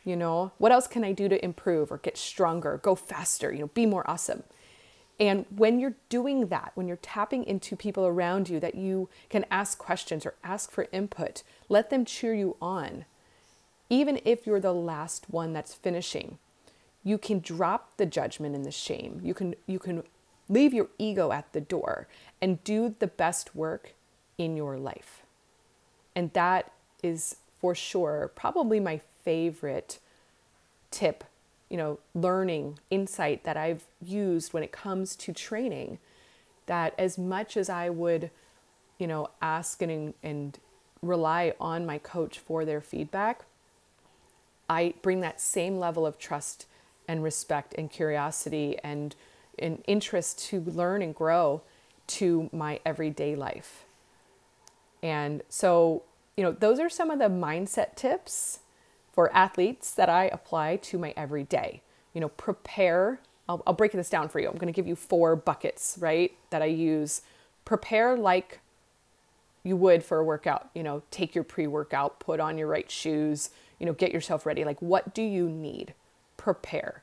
You 0.08 0.16
know, 0.16 0.52
what 0.58 0.72
else 0.72 0.88
can 0.88 1.04
I 1.04 1.12
do 1.12 1.28
to 1.28 1.44
improve 1.44 1.92
or 1.92 1.98
get 1.98 2.18
stronger, 2.18 2.80
go 2.82 2.96
faster, 2.96 3.52
you 3.52 3.60
know, 3.60 3.68
be 3.68 3.86
more 3.86 4.10
awesome? 4.10 4.44
And 5.20 5.46
when 5.56 5.80
you're 5.80 5.96
doing 6.10 6.48
that, 6.48 6.72
when 6.76 6.88
you're 6.88 6.98
tapping 6.98 7.44
into 7.44 7.76
people 7.76 8.06
around 8.06 8.50
you 8.50 8.60
that 8.60 8.76
you 8.76 9.10
can 9.30 9.46
ask 9.50 9.78
questions 9.78 10.26
or 10.26 10.36
ask 10.44 10.72
for 10.72 10.88
input, 10.92 11.44
let 11.70 11.90
them 11.90 12.06
cheer 12.06 12.34
you 12.34 12.56
on. 12.62 13.06
Even 13.90 14.22
if 14.24 14.46
you're 14.46 14.60
the 14.60 14.74
last 14.74 15.26
one 15.30 15.54
that's 15.54 15.74
finishing, 15.74 16.38
you 17.04 17.18
can 17.18 17.40
drop 17.40 17.98
the 17.98 18.06
judgment 18.06 18.56
and 18.56 18.64
the 18.64 18.72
shame. 18.72 19.20
You 19.24 19.34
can 19.34 19.56
you 19.66 19.80
can 19.80 20.04
Leave 20.50 20.74
your 20.74 20.88
ego 20.98 21.32
at 21.32 21.52
the 21.54 21.62
door 21.62 22.08
and 22.42 22.64
do 22.64 22.96
the 23.00 23.08
best 23.08 23.56
work 23.56 23.94
in 24.38 24.56
your 24.56 24.78
life. 24.78 25.24
And 26.16 26.32
that 26.34 26.72
is 27.04 27.38
for 27.60 27.76
sure 27.76 28.32
probably 28.36 28.80
my 28.80 29.02
favorite 29.28 30.00
tip, 30.90 31.26
you 31.68 31.76
know, 31.76 32.00
learning 32.16 32.80
insight 32.90 33.44
that 33.44 33.58
I've 33.58 33.84
used 34.02 34.54
when 34.54 34.64
it 34.64 34.72
comes 34.72 35.18
to 35.18 35.34
training. 35.34 35.98
That 36.68 36.94
as 36.98 37.18
much 37.18 37.58
as 37.58 37.70
I 37.70 37.90
would, 37.90 38.32
you 38.98 39.06
know, 39.06 39.28
ask 39.42 39.82
and, 39.82 40.14
and 40.24 40.58
rely 41.02 41.54
on 41.60 41.86
my 41.86 41.98
coach 41.98 42.40
for 42.40 42.64
their 42.64 42.80
feedback, 42.80 43.44
I 44.70 44.94
bring 45.02 45.20
that 45.20 45.42
same 45.42 45.78
level 45.78 46.06
of 46.06 46.18
trust 46.18 46.66
and 47.06 47.22
respect 47.22 47.76
and 47.78 47.92
curiosity 47.92 48.78
and 48.82 49.14
an 49.60 49.84
interest 49.88 50.40
to 50.52 50.62
learn 50.62 51.02
and 51.02 51.14
grow 51.14 51.64
to 52.08 52.50
my 52.54 52.80
everyday 52.86 53.36
life. 53.36 53.84
And 55.04 55.42
so, 55.50 56.04
you 56.38 56.46
know, 56.46 56.54
those 56.54 56.80
are 56.80 56.90
some 56.90 57.12
of 57.12 57.20
the 57.20 57.26
mindset 57.26 57.96
tips 57.98 58.60
for 59.18 59.36
athletes 59.36 59.96
that 59.96 60.10
I 60.10 60.26
apply 60.26 60.76
to 60.76 61.00
my 61.00 61.12
everyday. 61.18 61.82
You 62.14 62.22
know, 62.22 62.30
prepare. 62.30 63.20
I'll, 63.50 63.64
I'll 63.66 63.74
break 63.74 63.94
this 63.94 64.12
down 64.12 64.30
for 64.30 64.40
you. 64.40 64.48
I'm 64.48 64.58
going 64.58 64.72
to 64.72 64.72
give 64.72 64.86
you 64.86 64.96
four 64.96 65.36
buckets, 65.36 65.98
right, 66.00 66.38
that 66.52 66.62
I 66.62 66.66
use. 66.66 67.24
Prepare 67.66 68.16
like 68.16 68.60
you 69.64 69.76
would 69.76 70.04
for 70.04 70.20
a 70.20 70.24
workout. 70.24 70.70
You 70.76 70.84
know, 70.84 71.02
take 71.10 71.34
your 71.34 71.44
pre 71.44 71.66
workout, 71.66 72.20
put 72.20 72.40
on 72.40 72.60
your 72.60 72.68
right 72.68 72.92
shoes, 72.92 73.50
you 73.80 73.88
know, 73.88 73.94
get 73.94 74.12
yourself 74.12 74.46
ready. 74.46 74.64
Like, 74.64 74.84
what 74.84 75.16
do 75.16 75.24
you 75.24 75.50
need? 75.50 75.96
Prepare. 76.38 77.02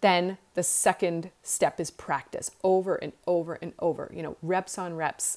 Then 0.00 0.38
the 0.54 0.62
second 0.62 1.30
step 1.42 1.78
is 1.78 1.90
practice 1.90 2.52
over 2.64 2.94
and 2.94 3.12
over 3.26 3.58
and 3.60 3.74
over, 3.80 4.10
you 4.16 4.22
know, 4.22 4.38
reps 4.40 4.78
on 4.78 4.96
reps, 4.96 5.36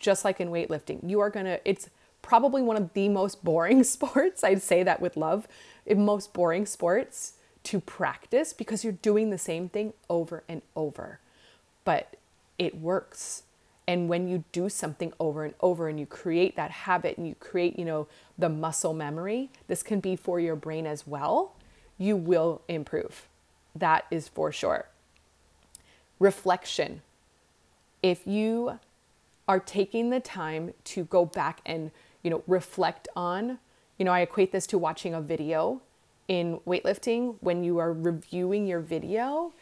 just 0.00 0.24
like 0.24 0.40
in 0.40 0.48
weightlifting. 0.48 1.08
You 1.08 1.20
are 1.20 1.30
gonna, 1.30 1.60
it's 1.64 1.90
probably 2.22 2.62
one 2.62 2.76
of 2.76 2.92
the 2.92 3.08
most 3.08 3.44
boring 3.44 3.84
sports. 3.84 4.44
I'd 4.44 4.62
say 4.62 4.82
that 4.82 5.00
with 5.00 5.16
love, 5.16 5.46
most 5.88 6.32
boring 6.32 6.66
sports 6.66 7.34
to 7.64 7.80
practice 7.80 8.52
because 8.52 8.84
you're 8.84 8.92
doing 8.92 9.30
the 9.30 9.38
same 9.38 9.68
thing 9.68 9.92
over 10.08 10.44
and 10.48 10.62
over. 10.74 11.20
But 11.84 12.16
it 12.58 12.80
works. 12.80 13.42
And 13.86 14.08
when 14.08 14.28
you 14.28 14.44
do 14.52 14.68
something 14.68 15.12
over 15.18 15.44
and 15.44 15.54
over 15.60 15.88
and 15.88 15.98
you 15.98 16.06
create 16.06 16.56
that 16.56 16.70
habit 16.70 17.18
and 17.18 17.26
you 17.26 17.34
create, 17.34 17.78
you 17.78 17.84
know, 17.84 18.06
the 18.38 18.48
muscle 18.48 18.94
memory, 18.94 19.50
this 19.66 19.82
can 19.82 20.00
be 20.00 20.14
for 20.14 20.38
your 20.38 20.56
brain 20.56 20.86
as 20.86 21.06
well, 21.06 21.54
you 21.98 22.16
will 22.16 22.62
improve. 22.68 23.26
That 23.74 24.06
is 24.10 24.28
for 24.28 24.52
sure. 24.52 24.86
Reflection. 26.18 27.02
If 28.02 28.26
you 28.26 28.78
are 29.48 29.58
taking 29.58 30.10
the 30.10 30.20
time 30.20 30.72
to 30.84 31.04
go 31.04 31.24
back 31.24 31.60
and, 31.66 31.90
you 32.22 32.30
know, 32.30 32.42
reflect 32.46 33.08
on, 33.16 33.58
you 33.98 34.04
know, 34.04 34.12
I 34.12 34.20
equate 34.20 34.52
this 34.52 34.66
to 34.68 34.78
watching 34.78 35.14
a 35.14 35.20
video 35.20 35.82
in 36.28 36.60
weightlifting 36.66 37.36
when 37.40 37.64
you 37.64 37.78
are 37.78 37.92
reviewing 37.92 38.66
your 38.66 38.80
video, 38.80 39.52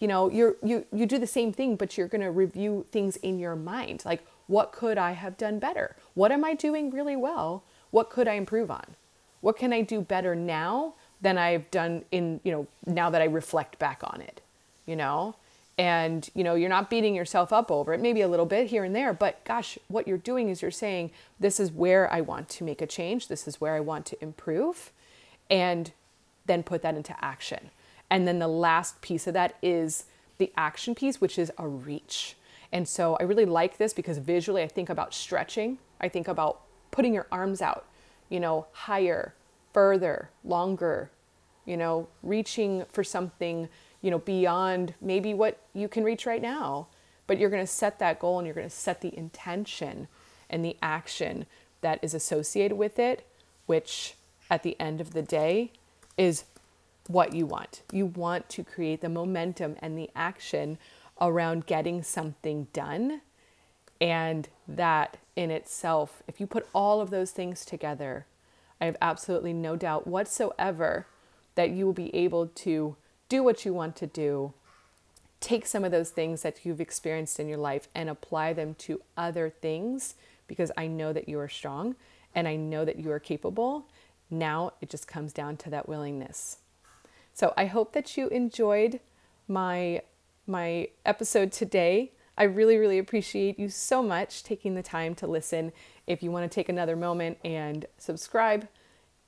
you 0.00 0.08
know, 0.08 0.30
you're 0.30 0.56
you 0.62 0.86
you 0.92 1.06
do 1.06 1.18
the 1.18 1.26
same 1.26 1.52
thing 1.52 1.76
but 1.76 1.96
you're 1.96 2.08
going 2.08 2.22
to 2.22 2.30
review 2.30 2.86
things 2.90 3.16
in 3.16 3.38
your 3.38 3.56
mind. 3.56 4.02
Like 4.04 4.26
what 4.46 4.72
could 4.72 4.98
I 4.98 5.12
have 5.12 5.36
done 5.36 5.58
better? 5.58 5.96
What 6.14 6.32
am 6.32 6.44
I 6.44 6.54
doing 6.54 6.90
really 6.90 7.16
well? 7.16 7.64
What 7.90 8.10
could 8.10 8.28
I 8.28 8.34
improve 8.34 8.70
on? 8.70 8.96
What 9.40 9.56
can 9.56 9.72
I 9.72 9.82
do 9.82 10.00
better 10.00 10.34
now 10.34 10.94
than 11.20 11.38
I've 11.38 11.70
done 11.70 12.04
in, 12.10 12.40
you 12.44 12.52
know, 12.52 12.66
now 12.86 13.10
that 13.10 13.22
I 13.22 13.26
reflect 13.26 13.78
back 13.78 14.00
on 14.02 14.20
it, 14.20 14.40
you 14.86 14.96
know? 14.96 15.36
And, 15.76 16.28
you 16.34 16.44
know, 16.44 16.54
you're 16.54 16.68
not 16.68 16.88
beating 16.88 17.14
yourself 17.16 17.52
up 17.52 17.70
over 17.70 17.92
it, 17.92 18.00
maybe 18.00 18.20
a 18.20 18.28
little 18.28 18.46
bit 18.46 18.68
here 18.68 18.84
and 18.84 18.94
there, 18.94 19.12
but 19.12 19.44
gosh, 19.44 19.76
what 19.88 20.06
you're 20.06 20.18
doing 20.18 20.48
is 20.48 20.62
you're 20.62 20.70
saying, 20.70 21.10
this 21.40 21.58
is 21.58 21.72
where 21.72 22.12
I 22.12 22.20
want 22.20 22.48
to 22.50 22.64
make 22.64 22.80
a 22.80 22.86
change. 22.86 23.26
This 23.26 23.48
is 23.48 23.60
where 23.60 23.74
I 23.74 23.80
want 23.80 24.06
to 24.06 24.22
improve. 24.22 24.92
And 25.50 25.92
then 26.46 26.62
put 26.62 26.82
that 26.82 26.94
into 26.94 27.14
action. 27.24 27.70
And 28.08 28.28
then 28.28 28.38
the 28.38 28.48
last 28.48 29.00
piece 29.00 29.26
of 29.26 29.34
that 29.34 29.56
is 29.62 30.04
the 30.38 30.52
action 30.56 30.94
piece, 30.94 31.20
which 31.20 31.38
is 31.38 31.50
a 31.58 31.66
reach. 31.66 32.36
And 32.72 32.88
so 32.88 33.16
I 33.20 33.22
really 33.22 33.44
like 33.44 33.78
this 33.78 33.92
because 33.92 34.18
visually 34.18 34.62
I 34.62 34.68
think 34.68 34.88
about 34.88 35.14
stretching. 35.14 35.78
I 36.00 36.08
think 36.08 36.28
about 36.28 36.60
putting 36.90 37.14
your 37.14 37.26
arms 37.32 37.62
out, 37.62 37.86
you 38.28 38.40
know, 38.40 38.66
higher, 38.72 39.34
further, 39.72 40.30
longer, 40.44 41.10
you 41.64 41.76
know, 41.76 42.08
reaching 42.22 42.84
for 42.90 43.02
something, 43.02 43.68
you 44.04 44.10
know, 44.10 44.18
beyond 44.18 44.92
maybe 45.00 45.32
what 45.32 45.58
you 45.72 45.88
can 45.88 46.04
reach 46.04 46.26
right 46.26 46.42
now. 46.42 46.88
But 47.26 47.38
you're 47.38 47.48
going 47.48 47.62
to 47.62 47.66
set 47.66 47.98
that 48.00 48.18
goal 48.18 48.38
and 48.38 48.46
you're 48.46 48.54
going 48.54 48.68
to 48.68 48.74
set 48.74 49.00
the 49.00 49.16
intention 49.16 50.08
and 50.50 50.62
the 50.62 50.76
action 50.82 51.46
that 51.80 52.00
is 52.02 52.12
associated 52.12 52.76
with 52.76 52.98
it, 52.98 53.26
which 53.64 54.14
at 54.50 54.62
the 54.62 54.78
end 54.78 55.00
of 55.00 55.14
the 55.14 55.22
day 55.22 55.72
is 56.18 56.44
what 57.06 57.32
you 57.32 57.46
want. 57.46 57.80
You 57.92 58.04
want 58.04 58.50
to 58.50 58.62
create 58.62 59.00
the 59.00 59.08
momentum 59.08 59.76
and 59.78 59.96
the 59.96 60.10
action 60.14 60.76
around 61.18 61.64
getting 61.64 62.02
something 62.02 62.66
done. 62.74 63.22
And 64.02 64.50
that 64.68 65.16
in 65.34 65.50
itself, 65.50 66.22
if 66.28 66.40
you 66.40 66.46
put 66.46 66.68
all 66.74 67.00
of 67.00 67.08
those 67.08 67.30
things 67.30 67.64
together, 67.64 68.26
I 68.82 68.84
have 68.84 68.98
absolutely 69.00 69.54
no 69.54 69.76
doubt 69.76 70.06
whatsoever 70.06 71.06
that 71.54 71.70
you 71.70 71.86
will 71.86 71.94
be 71.94 72.14
able 72.14 72.48
to 72.48 72.96
do 73.28 73.42
what 73.42 73.64
you 73.64 73.74
want 73.74 73.96
to 73.96 74.06
do, 74.06 74.52
take 75.40 75.66
some 75.66 75.84
of 75.84 75.90
those 75.90 76.10
things 76.10 76.42
that 76.42 76.64
you've 76.64 76.80
experienced 76.80 77.38
in 77.38 77.48
your 77.48 77.58
life 77.58 77.88
and 77.94 78.08
apply 78.08 78.52
them 78.52 78.74
to 78.74 79.02
other 79.16 79.50
things 79.50 80.14
because 80.46 80.70
I 80.76 80.86
know 80.86 81.12
that 81.12 81.28
you 81.28 81.38
are 81.38 81.48
strong 81.48 81.96
and 82.34 82.48
I 82.48 82.56
know 82.56 82.84
that 82.84 82.98
you 82.98 83.10
are 83.12 83.20
capable. 83.20 83.86
Now 84.30 84.72
it 84.80 84.88
just 84.88 85.06
comes 85.06 85.32
down 85.32 85.56
to 85.58 85.70
that 85.70 85.88
willingness. 85.88 86.58
So 87.32 87.52
I 87.56 87.66
hope 87.66 87.92
that 87.92 88.16
you 88.16 88.28
enjoyed 88.28 89.00
my 89.48 90.02
my 90.46 90.88
episode 91.06 91.52
today. 91.52 92.12
I 92.36 92.44
really, 92.44 92.76
really 92.76 92.98
appreciate 92.98 93.58
you 93.58 93.68
so 93.68 94.02
much 94.02 94.42
taking 94.42 94.74
the 94.74 94.82
time 94.82 95.14
to 95.16 95.26
listen. 95.26 95.72
If 96.06 96.22
you 96.22 96.30
want 96.30 96.50
to 96.50 96.54
take 96.54 96.68
another 96.68 96.96
moment 96.96 97.38
and 97.44 97.86
subscribe 97.96 98.68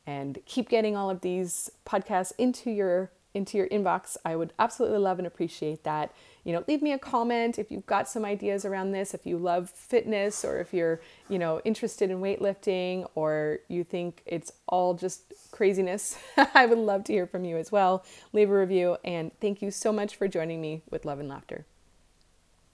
and 0.06 0.38
keep 0.44 0.68
getting 0.68 0.96
all 0.96 1.08
of 1.08 1.20
these 1.20 1.70
podcasts 1.86 2.32
into 2.38 2.70
your 2.70 3.10
into 3.36 3.58
your 3.58 3.68
inbox, 3.68 4.16
I 4.24 4.34
would 4.34 4.52
absolutely 4.58 4.98
love 4.98 5.18
and 5.18 5.26
appreciate 5.26 5.84
that. 5.84 6.12
You 6.44 6.52
know, 6.52 6.64
leave 6.66 6.80
me 6.80 6.92
a 6.92 6.98
comment 6.98 7.58
if 7.58 7.70
you've 7.70 7.86
got 7.86 8.08
some 8.08 8.24
ideas 8.24 8.64
around 8.64 8.92
this, 8.92 9.14
if 9.14 9.26
you 9.26 9.36
love 9.36 9.68
fitness 9.70 10.44
or 10.44 10.58
if 10.58 10.72
you're, 10.72 11.00
you 11.28 11.38
know, 11.38 11.60
interested 11.64 12.10
in 12.10 12.20
weightlifting 12.20 13.08
or 13.14 13.58
you 13.68 13.84
think 13.84 14.22
it's 14.26 14.52
all 14.66 14.94
just 14.94 15.32
craziness. 15.50 16.18
I 16.54 16.66
would 16.66 16.78
love 16.78 17.04
to 17.04 17.12
hear 17.12 17.26
from 17.26 17.44
you 17.44 17.56
as 17.56 17.70
well. 17.70 18.04
Leave 18.32 18.50
a 18.50 18.58
review 18.58 18.96
and 19.04 19.32
thank 19.40 19.60
you 19.60 19.70
so 19.70 19.92
much 19.92 20.16
for 20.16 20.28
joining 20.28 20.60
me 20.60 20.82
with 20.90 21.04
love 21.04 21.20
and 21.20 21.28
laughter. 21.28 21.66